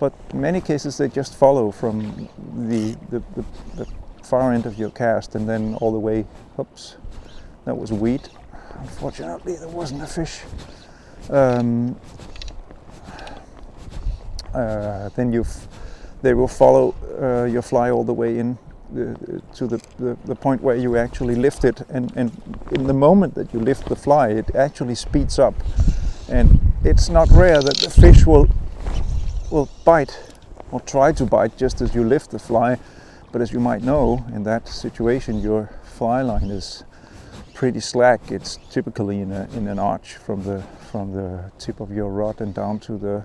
but 0.00 0.12
many 0.34 0.60
cases 0.60 0.96
they 0.96 1.08
just 1.08 1.36
follow 1.36 1.70
from 1.70 2.28
the, 2.54 2.96
the, 3.10 3.22
the, 3.36 3.44
the 3.76 3.86
far 4.22 4.52
end 4.52 4.64
of 4.64 4.78
your 4.78 4.90
cast 4.90 5.34
and 5.34 5.46
then 5.48 5.74
all 5.76 5.92
the 5.92 5.98
way, 5.98 6.26
oops, 6.58 6.96
that 7.66 7.76
was 7.76 7.92
wheat. 7.92 8.30
Unfortunately, 8.80 9.56
there 9.56 9.68
wasn't 9.68 10.02
a 10.02 10.06
fish. 10.06 10.40
Um, 11.28 12.00
uh, 14.54 15.10
then 15.10 15.32
you 15.32 15.44
they 16.22 16.34
will 16.34 16.48
follow 16.48 16.94
uh, 17.20 17.44
your 17.44 17.62
fly 17.62 17.90
all 17.90 18.04
the 18.04 18.12
way 18.12 18.38
in 18.38 18.58
the, 18.92 19.40
to 19.54 19.66
the, 19.66 19.80
the, 19.98 20.16
the, 20.24 20.34
point 20.34 20.60
where 20.60 20.76
you 20.76 20.96
actually 20.96 21.34
lift 21.34 21.64
it 21.64 21.80
and, 21.88 22.12
and 22.16 22.30
in 22.72 22.86
the 22.86 22.92
moment 22.92 23.34
that 23.36 23.54
you 23.54 23.60
lift 23.60 23.88
the 23.88 23.96
fly 23.96 24.30
it 24.30 24.54
actually 24.54 24.96
speeds 24.96 25.38
up 25.38 25.54
and 26.28 26.60
it's 26.84 27.08
not 27.08 27.30
rare 27.30 27.62
that 27.62 27.76
the 27.78 27.88
fish 27.88 28.26
will 28.26 28.48
will 29.50 29.68
bite 29.84 30.18
or 30.70 30.80
try 30.80 31.12
to 31.12 31.24
bite 31.26 31.56
just 31.56 31.80
as 31.80 31.94
you 31.94 32.04
lift 32.04 32.30
the 32.30 32.38
fly. 32.38 32.78
But 33.32 33.42
as 33.42 33.52
you 33.52 33.60
might 33.60 33.82
know, 33.82 34.24
in 34.34 34.42
that 34.44 34.68
situation, 34.68 35.40
your 35.40 35.70
fly 35.84 36.22
line 36.22 36.50
is 36.50 36.84
pretty 37.54 37.80
slack. 37.80 38.30
It's 38.30 38.58
typically 38.70 39.20
in, 39.20 39.32
a, 39.32 39.48
in 39.54 39.68
an 39.68 39.78
arch 39.78 40.14
from 40.14 40.42
the 40.44 40.62
from 40.90 41.12
the 41.12 41.52
tip 41.58 41.78
of 41.78 41.92
your 41.92 42.08
rod 42.08 42.40
and 42.40 42.52
down 42.52 42.80
to 42.80 42.98
the 42.98 43.24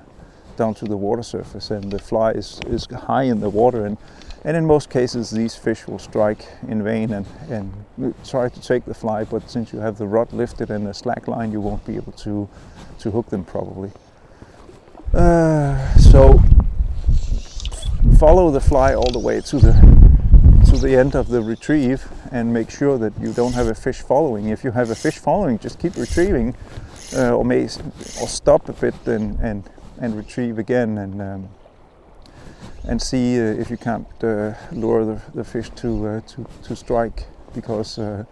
down 0.55 0.73
to 0.75 0.85
the 0.85 0.97
water 0.97 1.23
surface, 1.23 1.71
and 1.71 1.91
the 1.91 1.99
fly 1.99 2.31
is, 2.31 2.59
is 2.67 2.85
high 2.85 3.23
in 3.23 3.39
the 3.39 3.49
water. 3.49 3.85
And, 3.85 3.97
and 4.43 4.55
in 4.55 4.65
most 4.65 4.89
cases, 4.89 5.31
these 5.31 5.55
fish 5.55 5.87
will 5.87 5.99
strike 5.99 6.45
in 6.67 6.83
vain 6.83 7.11
and, 7.13 7.25
and 7.49 8.13
try 8.23 8.47
to 8.47 8.61
take 8.61 8.85
the 8.85 8.93
fly. 8.93 9.23
But 9.23 9.49
since 9.49 9.73
you 9.73 9.79
have 9.79 9.97
the 9.97 10.07
rod 10.07 10.31
lifted 10.31 10.69
and 10.69 10.85
the 10.85 10.93
slack 10.93 11.27
line, 11.27 11.51
you 11.51 11.59
won't 11.59 11.85
be 11.85 11.95
able 11.95 12.13
to 12.13 12.47
to 12.99 13.11
hook 13.11 13.29
them 13.29 13.43
probably. 13.43 13.91
Uh, 15.15 15.95
so 15.95 16.41
follow 18.19 18.51
the 18.51 18.59
fly 18.59 18.93
all 18.93 19.09
the 19.11 19.19
way 19.19 19.39
to 19.39 19.57
the 19.59 19.71
to 20.69 20.77
the 20.77 20.93
end 20.93 21.15
of 21.15 21.29
the 21.29 21.41
retrieve 21.41 22.05
and 22.33 22.51
make 22.51 22.69
sure 22.69 22.97
that 22.97 23.13
you 23.21 23.31
don't 23.31 23.53
have 23.53 23.67
a 23.67 23.73
fish 23.73 24.01
following. 24.01 24.49
If 24.49 24.65
you 24.65 24.71
have 24.71 24.89
a 24.89 24.95
fish 24.95 25.17
following, 25.17 25.57
just 25.57 25.79
keep 25.79 25.95
retrieving, 25.95 26.53
uh, 27.15 27.33
or 27.33 27.45
may 27.45 27.63
or 27.63 28.27
stop 28.27 28.67
a 28.67 28.73
bit 28.73 28.95
and 29.07 29.39
and, 29.39 29.63
and 30.01 30.17
retrieve 30.17 30.59
again 30.59 30.97
and 30.97 31.21
um, 31.21 31.49
and 32.83 33.01
see 33.01 33.39
uh, 33.39 33.61
if 33.61 33.69
you 33.69 33.77
can't 33.77 34.07
uh, 34.21 34.53
lure 34.73 35.05
the, 35.05 35.21
the 35.33 35.45
fish 35.45 35.69
to 35.77 36.07
uh, 36.07 36.21
to 36.27 36.45
to 36.63 36.75
strike 36.75 37.25
because 37.53 37.97
uh, 37.97 38.25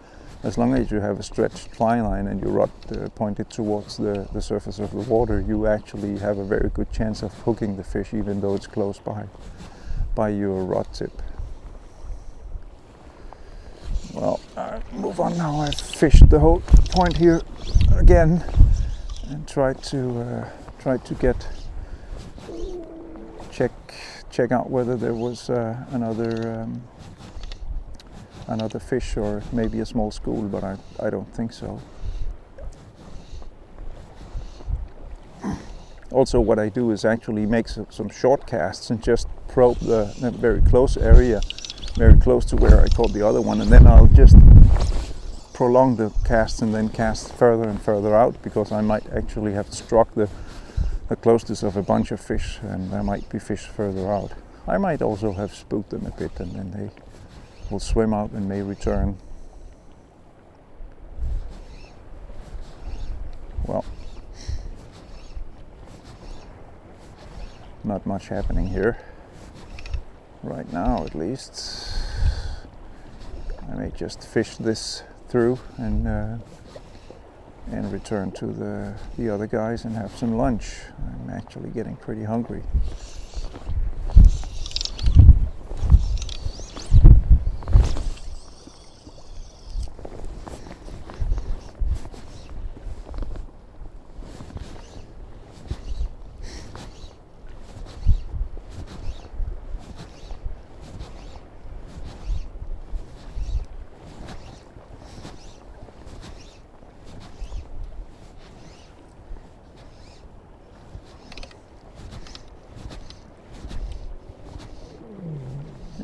as 0.44 0.58
long 0.58 0.74
as 0.74 0.90
you 0.90 1.00
have 1.00 1.18
a 1.18 1.22
stretched 1.22 1.68
fly 1.68 2.00
line 2.02 2.26
and 2.26 2.40
your 2.40 2.52
rod 2.52 2.70
uh, 2.92 3.08
pointed 3.10 3.48
towards 3.48 3.96
the, 3.96 4.28
the 4.34 4.42
surface 4.42 4.78
of 4.78 4.90
the 4.90 4.98
water, 4.98 5.40
you 5.40 5.66
actually 5.66 6.18
have 6.18 6.36
a 6.36 6.44
very 6.44 6.68
good 6.68 6.92
chance 6.92 7.22
of 7.22 7.32
hooking 7.40 7.76
the 7.76 7.82
fish 7.82 8.12
even 8.12 8.42
though 8.42 8.54
it's 8.54 8.66
close 8.66 8.98
by, 8.98 9.24
by 10.14 10.28
your 10.28 10.62
rod 10.62 10.86
tip. 10.92 11.22
Well, 14.12 14.38
I 14.56 14.80
move 14.92 15.18
on 15.18 15.36
now. 15.38 15.60
I've 15.60 15.74
fished 15.74 16.28
the 16.28 16.38
whole 16.38 16.60
point 16.90 17.16
here 17.16 17.40
again 17.96 18.44
and 19.28 19.48
tried 19.48 19.82
to 19.84 20.20
uh, 20.20 20.48
try 20.78 20.98
to 20.98 21.14
get 21.14 21.48
check 23.50 23.72
check 24.30 24.52
out 24.52 24.68
whether 24.68 24.96
there 24.96 25.14
was 25.14 25.48
uh, 25.48 25.76
another 25.90 26.60
um, 26.60 26.82
another 28.46 28.78
fish 28.78 29.16
or 29.16 29.42
maybe 29.52 29.80
a 29.80 29.86
small 29.86 30.10
school, 30.10 30.42
but 30.42 30.64
I, 30.64 30.76
I 31.00 31.10
don't 31.10 31.32
think 31.34 31.52
so. 31.52 31.80
Also, 36.10 36.40
what 36.40 36.58
I 36.58 36.68
do 36.68 36.90
is 36.90 37.04
actually 37.04 37.44
make 37.44 37.68
some 37.68 38.08
short 38.08 38.46
casts 38.46 38.90
and 38.90 39.02
just 39.02 39.26
probe 39.48 39.78
the, 39.78 40.14
the 40.20 40.30
very 40.30 40.60
close 40.60 40.96
area 40.96 41.40
very 41.96 42.16
close 42.16 42.44
to 42.44 42.56
where 42.56 42.80
I 42.80 42.88
caught 42.88 43.12
the 43.12 43.26
other 43.26 43.40
one, 43.40 43.60
and 43.60 43.70
then 43.70 43.86
I'll 43.86 44.08
just 44.08 44.36
prolong 45.52 45.96
the 45.96 46.12
cast 46.24 46.60
and 46.60 46.74
then 46.74 46.88
cast 46.88 47.32
further 47.32 47.68
and 47.68 47.80
further 47.80 48.14
out 48.14 48.42
because 48.42 48.72
I 48.72 48.80
might 48.80 49.06
actually 49.12 49.52
have 49.52 49.72
struck 49.72 50.12
the, 50.14 50.28
the 51.08 51.14
closest 51.14 51.62
of 51.62 51.76
a 51.76 51.82
bunch 51.82 52.10
of 52.10 52.20
fish 52.20 52.58
and 52.62 52.90
there 52.90 53.04
might 53.04 53.28
be 53.28 53.38
fish 53.38 53.66
further 53.66 54.10
out. 54.12 54.32
I 54.66 54.78
might 54.78 55.00
also 55.00 55.32
have 55.32 55.54
spooked 55.54 55.90
them 55.90 56.06
a 56.06 56.10
bit 56.10 56.40
and 56.40 56.52
then 56.56 56.72
they 56.72 56.90
will 57.74 57.80
swim 57.80 58.14
out 58.14 58.30
and 58.30 58.48
may 58.48 58.62
return. 58.62 59.18
Well, 63.66 63.84
not 67.82 68.06
much 68.06 68.28
happening 68.28 68.68
here 68.68 68.96
right 70.44 70.72
now 70.72 71.04
at 71.04 71.16
least. 71.16 71.90
I 73.68 73.74
may 73.74 73.90
just 73.90 74.22
fish 74.22 74.54
this 74.56 75.02
through 75.28 75.58
and 75.76 76.06
uh, 76.06 76.36
and 77.72 77.92
return 77.92 78.30
to 78.32 78.46
the 78.46 78.94
the 79.18 79.28
other 79.30 79.48
guys 79.48 79.84
and 79.84 79.96
have 79.96 80.14
some 80.14 80.36
lunch. 80.36 80.76
I'm 80.96 81.30
actually 81.30 81.70
getting 81.70 81.96
pretty 81.96 82.22
hungry. 82.22 82.62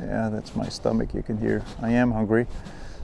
Yeah, 0.00 0.28
that's 0.28 0.56
my 0.56 0.68
stomach. 0.80 1.12
You 1.12 1.22
can 1.22 1.36
hear. 1.36 1.62
I 1.82 1.90
am 1.90 2.12
hungry. 2.12 2.46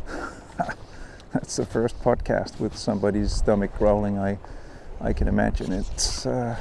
that's 1.32 1.56
the 1.56 1.66
first 1.66 2.00
podcast 2.02 2.58
with 2.58 2.76
somebody's 2.76 3.32
stomach 3.32 3.76
growling. 3.76 4.18
I, 4.18 4.38
I 5.00 5.12
can 5.12 5.28
imagine 5.28 5.72
it's. 5.72 6.24
Uh, 6.24 6.56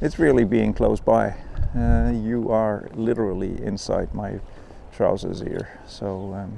it's 0.00 0.18
really 0.18 0.44
being 0.44 0.74
close 0.74 0.98
by. 0.98 1.36
Uh, 1.76 2.12
you 2.12 2.50
are 2.50 2.90
literally 2.94 3.62
inside 3.62 4.12
my 4.12 4.40
trousers 4.92 5.40
here. 5.40 5.78
So, 5.86 6.34
um, 6.34 6.56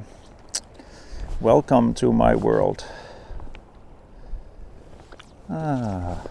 welcome 1.41 1.93
to 1.95 2.11
my 2.11 2.35
world. 2.35 2.87
Ah. 5.51 6.27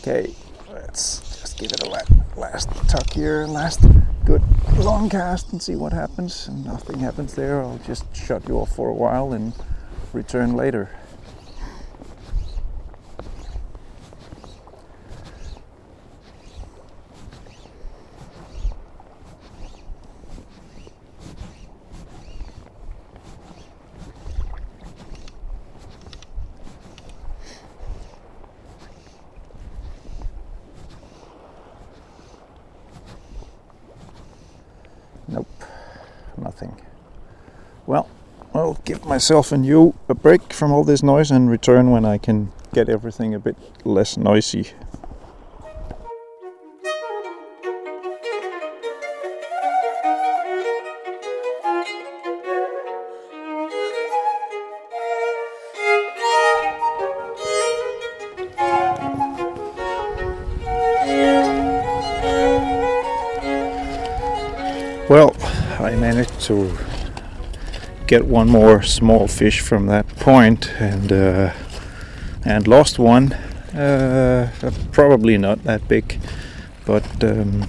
Okay, 0.00 0.34
let's 0.72 1.27
give 1.58 1.72
it 1.72 1.82
a 1.82 1.90
last 2.38 2.68
tuck 2.88 3.10
here, 3.10 3.44
last 3.46 3.80
good 4.24 4.42
long 4.78 5.10
cast 5.10 5.50
and 5.50 5.60
see 5.60 5.74
what 5.74 5.92
happens. 5.92 6.46
And 6.46 6.64
nothing 6.64 7.00
happens 7.00 7.34
there, 7.34 7.60
I'll 7.60 7.80
just 7.84 8.04
shut 8.14 8.48
you 8.48 8.58
off 8.58 8.76
for 8.76 8.88
a 8.88 8.94
while 8.94 9.32
and 9.32 9.52
return 10.12 10.54
later. 10.54 10.88
nothing. 36.60 36.80
Well, 37.86 38.08
I'll 38.54 38.80
give 38.84 39.04
myself 39.18 39.50
and 39.50 39.66
you 39.66 39.92
a 40.08 40.14
break 40.14 40.52
from 40.52 40.70
all 40.70 40.84
this 40.84 41.02
noise 41.02 41.32
and 41.32 41.50
return 41.50 41.90
when 41.90 42.04
I 42.04 42.18
can 42.18 42.52
get 42.72 42.88
everything 42.88 43.34
a 43.34 43.40
bit 43.40 43.56
less 43.84 44.16
noisy. 44.16 44.68
Well, 65.08 65.34
I 65.80 65.96
managed 65.96 66.40
to 66.42 66.78
get 68.08 68.24
one 68.24 68.48
more 68.48 68.82
small 68.82 69.28
fish 69.28 69.60
from 69.60 69.86
that 69.86 70.08
point 70.16 70.72
and 70.80 71.12
uh, 71.12 71.52
and 72.44 72.66
lost 72.66 72.98
one. 72.98 73.32
Uh, 73.74 74.50
probably 74.92 75.36
not 75.36 75.62
that 75.64 75.86
big, 75.86 76.18
but 76.86 77.06
um, 77.22 77.68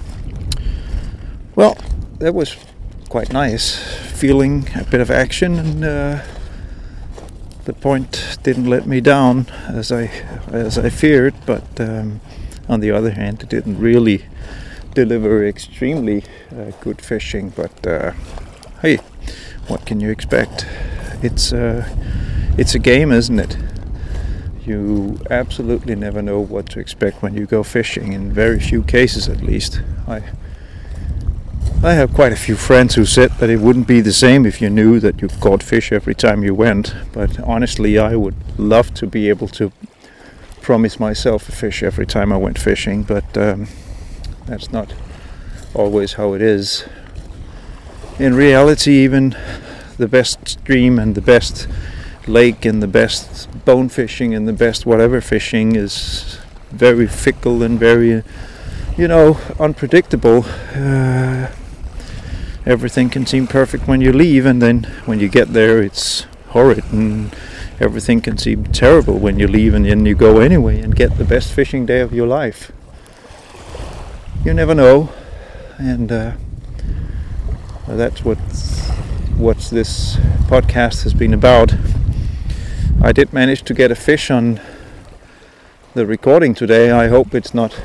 well, 1.54 1.76
that 2.18 2.34
was 2.34 2.56
quite 3.10 3.32
nice. 3.32 3.78
Feeling 4.18 4.66
a 4.74 4.84
bit 4.84 5.00
of 5.00 5.10
action 5.10 5.58
and 5.58 5.84
uh, 5.84 6.22
the 7.66 7.74
point 7.74 8.38
didn't 8.42 8.66
let 8.66 8.86
me 8.86 9.00
down 9.00 9.46
as 9.68 9.92
I 9.92 10.10
as 10.50 10.78
I 10.78 10.88
feared, 10.88 11.34
but 11.44 11.78
um, 11.78 12.20
on 12.66 12.80
the 12.80 12.90
other 12.90 13.10
hand, 13.10 13.42
it 13.42 13.50
didn't 13.50 13.78
really 13.78 14.24
deliver 14.94 15.46
extremely 15.46 16.24
uh, 16.50 16.70
good 16.80 17.02
fishing, 17.02 17.50
but 17.50 17.86
uh, 17.86 18.12
hey, 18.80 19.00
what 19.70 19.86
can 19.86 20.00
you 20.00 20.10
expect? 20.10 20.66
It's 21.22 21.52
uh, 21.52 21.88
it's 22.58 22.74
a 22.74 22.78
game, 22.78 23.12
isn't 23.12 23.38
it? 23.38 23.56
You 24.66 25.18
absolutely 25.30 25.94
never 25.94 26.20
know 26.20 26.40
what 26.40 26.68
to 26.70 26.80
expect 26.80 27.22
when 27.22 27.34
you 27.34 27.46
go 27.46 27.62
fishing. 27.62 28.12
In 28.12 28.32
very 28.32 28.60
few 28.60 28.82
cases, 28.82 29.28
at 29.28 29.42
least, 29.42 29.80
I 30.06 30.22
I 31.82 31.94
have 31.94 32.12
quite 32.12 32.32
a 32.32 32.36
few 32.36 32.56
friends 32.56 32.96
who 32.96 33.06
said 33.06 33.30
that 33.38 33.48
it 33.48 33.60
wouldn't 33.60 33.86
be 33.86 34.00
the 34.00 34.12
same 34.12 34.44
if 34.44 34.60
you 34.60 34.68
knew 34.68 35.00
that 35.00 35.22
you 35.22 35.28
caught 35.28 35.62
fish 35.62 35.92
every 35.92 36.14
time 36.14 36.42
you 36.42 36.54
went. 36.54 36.94
But 37.12 37.40
honestly, 37.40 37.98
I 37.98 38.16
would 38.16 38.36
love 38.58 38.92
to 38.94 39.06
be 39.06 39.28
able 39.28 39.48
to 39.48 39.72
promise 40.60 41.00
myself 41.00 41.48
a 41.48 41.52
fish 41.52 41.82
every 41.82 42.06
time 42.06 42.32
I 42.32 42.36
went 42.36 42.58
fishing, 42.58 43.02
but. 43.02 43.36
Um, 43.36 43.68
that's 44.50 44.72
not 44.72 44.92
always 45.74 46.14
how 46.14 46.32
it 46.32 46.42
is. 46.42 46.84
In 48.20 48.34
reality, 48.34 48.92
even 48.98 49.34
the 49.96 50.06
best 50.06 50.46
stream 50.46 50.98
and 50.98 51.14
the 51.14 51.22
best 51.22 51.66
lake 52.26 52.66
and 52.66 52.82
the 52.82 52.86
best 52.86 53.48
bone 53.64 53.88
fishing 53.88 54.34
and 54.34 54.46
the 54.46 54.52
best 54.52 54.84
whatever 54.84 55.22
fishing 55.22 55.74
is 55.74 56.38
very 56.70 57.06
fickle 57.06 57.62
and 57.62 57.80
very, 57.80 58.22
you 58.98 59.08
know, 59.08 59.40
unpredictable. 59.58 60.44
Uh, 60.74 61.50
everything 62.66 63.08
can 63.08 63.24
seem 63.24 63.46
perfect 63.46 63.88
when 63.88 64.02
you 64.02 64.12
leave, 64.12 64.44
and 64.44 64.60
then 64.60 64.84
when 65.06 65.18
you 65.18 65.28
get 65.30 65.54
there, 65.54 65.82
it's 65.82 66.26
horrid, 66.48 66.84
and 66.92 67.34
everything 67.80 68.20
can 68.20 68.36
seem 68.36 68.64
terrible 68.64 69.18
when 69.18 69.38
you 69.38 69.48
leave, 69.48 69.72
and 69.72 69.86
then 69.86 70.04
you 70.04 70.14
go 70.14 70.40
anyway 70.40 70.78
and 70.78 70.94
get 70.94 71.16
the 71.16 71.24
best 71.24 71.54
fishing 71.54 71.86
day 71.86 72.00
of 72.00 72.12
your 72.12 72.26
life 72.26 72.70
you 74.44 74.54
never 74.54 74.74
know, 74.74 75.10
and 75.78 76.10
uh, 76.10 76.32
that's 77.96 78.24
what 78.24 78.38
what 79.36 79.58
this 79.70 80.16
podcast 80.48 81.04
has 81.04 81.14
been 81.14 81.32
about. 81.34 81.74
I 83.02 83.12
did 83.12 83.32
manage 83.32 83.62
to 83.62 83.74
get 83.74 83.90
a 83.90 83.94
fish 83.94 84.30
on 84.30 84.60
the 85.94 86.06
recording 86.06 86.54
today. 86.54 86.90
I 86.90 87.08
hope 87.08 87.34
it's 87.34 87.54
not. 87.54 87.80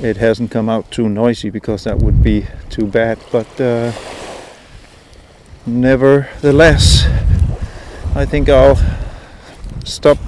It 0.00 0.16
hasn't 0.16 0.50
come 0.50 0.68
out 0.68 0.90
too 0.90 1.08
noisy 1.08 1.50
because 1.50 1.84
that 1.84 1.98
would 1.98 2.22
be 2.22 2.46
too 2.68 2.86
bad. 2.86 3.18
But 3.30 3.60
uh, 3.60 3.92
nevertheless, 5.66 7.06
I 8.14 8.24
think 8.24 8.48
I'll 8.48 8.78
stop 9.84 10.18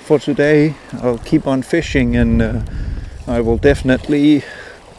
for 0.00 0.18
today. 0.18 0.74
I'll 1.02 1.18
keep 1.18 1.46
on 1.46 1.62
fishing 1.62 2.16
and. 2.16 2.42
Uh, 2.42 2.60
I 3.28 3.42
will 3.42 3.58
definitely 3.58 4.42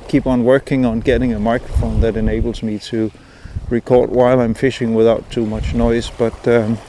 keep 0.09 0.25
on 0.25 0.43
working 0.43 0.85
on 0.85 0.99
getting 0.99 1.33
a 1.33 1.39
microphone 1.39 2.01
that 2.01 2.17
enables 2.17 2.63
me 2.63 2.79
to 2.79 3.11
record 3.69 4.09
while 4.09 4.41
I'm 4.41 4.55
fishing 4.55 4.95
without 4.95 5.29
too 5.29 5.45
much 5.45 5.75
noise, 5.75 6.09
but 6.09 6.47
um, 6.47 6.79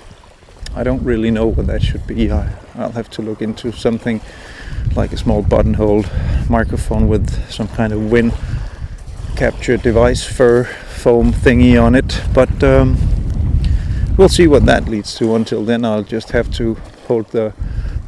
I 0.74 0.84
don't 0.84 1.02
really 1.02 1.30
know 1.30 1.46
what 1.46 1.66
that 1.66 1.82
should 1.82 2.06
be. 2.06 2.30
I, 2.30 2.50
will 2.74 2.92
have 2.92 3.10
to 3.10 3.22
look 3.22 3.42
into 3.42 3.72
something 3.72 4.22
like 4.96 5.12
a 5.12 5.18
small 5.18 5.42
buttonhole 5.42 6.04
microphone 6.48 7.08
with 7.08 7.28
some 7.50 7.68
kind 7.68 7.92
of 7.92 8.10
wind 8.10 8.32
capture 9.36 9.76
device 9.76 10.24
fur 10.24 10.64
foam 10.64 11.30
thingy 11.30 11.80
on 11.80 11.94
it, 11.94 12.22
but 12.32 12.64
um, 12.64 12.96
we'll 14.16 14.30
see 14.30 14.46
what 14.46 14.64
that 14.64 14.88
leads 14.88 15.14
to. 15.16 15.34
Until 15.34 15.62
then, 15.62 15.84
I'll 15.84 16.04
just 16.04 16.30
have 16.30 16.50
to 16.52 16.74
hold 17.06 17.28
the 17.32 17.52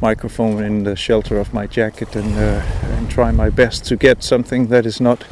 microphone 0.01 0.63
in 0.63 0.83
the 0.83 0.95
shelter 0.95 1.37
of 1.37 1.53
my 1.53 1.67
jacket 1.67 2.15
and, 2.15 2.33
uh, 2.35 2.92
and 3.03 3.11
try 3.11 3.31
my 3.31 3.49
best 3.49 3.83
to 3.85 3.97
get 3.97 4.23
something 4.23 4.67
that 4.67 4.85
is 4.85 5.01
not 5.01 5.25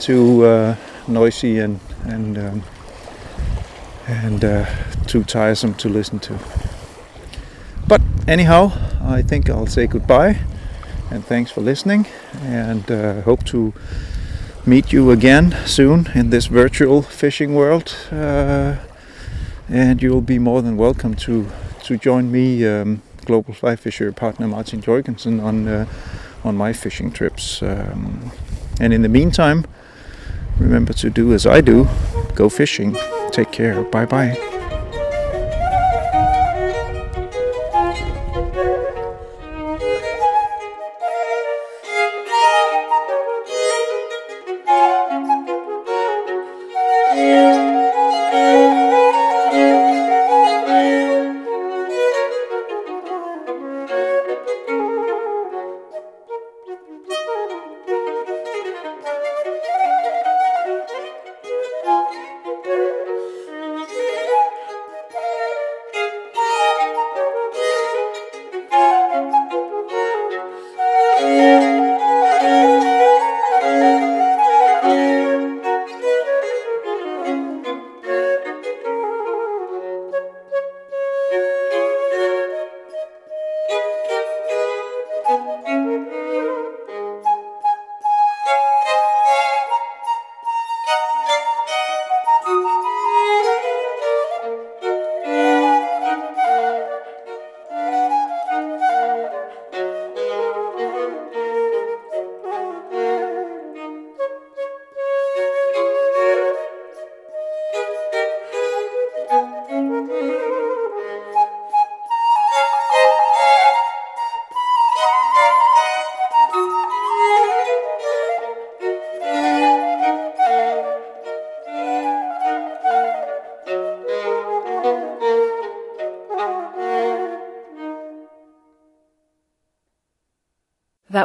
too 0.00 0.44
uh, 0.44 0.74
noisy 1.06 1.60
and 1.60 1.78
and 2.04 2.36
um, 2.36 2.62
and 4.08 4.44
uh, 4.44 4.64
too 5.06 5.22
tiresome 5.22 5.74
to 5.74 5.88
listen 5.88 6.18
to. 6.18 6.36
But 7.86 8.00
anyhow, 8.26 8.72
I 9.00 9.22
think 9.22 9.48
I'll 9.48 9.68
say 9.68 9.86
goodbye 9.86 10.38
and 11.12 11.24
thanks 11.24 11.52
for 11.52 11.60
listening 11.60 12.06
and 12.42 12.90
uh, 12.90 13.20
hope 13.22 13.44
to 13.44 13.72
meet 14.64 14.92
you 14.92 15.12
again 15.12 15.56
soon 15.64 16.08
in 16.14 16.30
this 16.30 16.46
virtual 16.46 17.02
fishing 17.02 17.54
world 17.54 17.94
uh, 18.10 18.74
and 19.68 20.02
you'll 20.02 20.26
be 20.34 20.40
more 20.40 20.60
than 20.60 20.76
welcome 20.76 21.14
to 21.14 21.46
to 21.84 21.96
join 21.96 22.32
me 22.32 22.66
um, 22.66 23.00
global 23.24 23.54
fly 23.54 23.76
fisher 23.76 24.10
partner 24.10 24.48
Martin 24.48 24.82
Joergensen 24.82 25.40
on 25.40 25.68
uh, 25.68 25.86
on 26.46 26.56
my 26.56 26.72
fishing 26.72 27.10
trips 27.10 27.62
um, 27.62 28.30
and 28.80 28.92
in 28.92 29.02
the 29.02 29.08
meantime 29.08 29.64
remember 30.58 30.92
to 30.92 31.10
do 31.10 31.32
as 31.32 31.46
I 31.46 31.60
do 31.60 31.88
go 32.34 32.48
fishing 32.48 32.96
take 33.32 33.52
care 33.52 33.82
bye 33.82 34.06
bye 34.06 34.55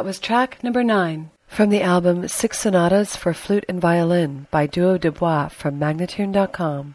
That 0.02 0.08
was 0.08 0.18
track 0.18 0.64
number 0.64 0.82
nine 0.82 1.30
from 1.46 1.70
the 1.70 1.80
album 1.80 2.26
Six 2.26 2.58
Sonatas 2.58 3.14
for 3.14 3.32
Flute 3.32 3.64
and 3.68 3.80
Violin 3.80 4.48
by 4.50 4.66
Duo 4.66 4.98
de 4.98 5.12
Bois 5.12 5.46
from 5.46 5.78
Magnatune.com. 5.78 6.90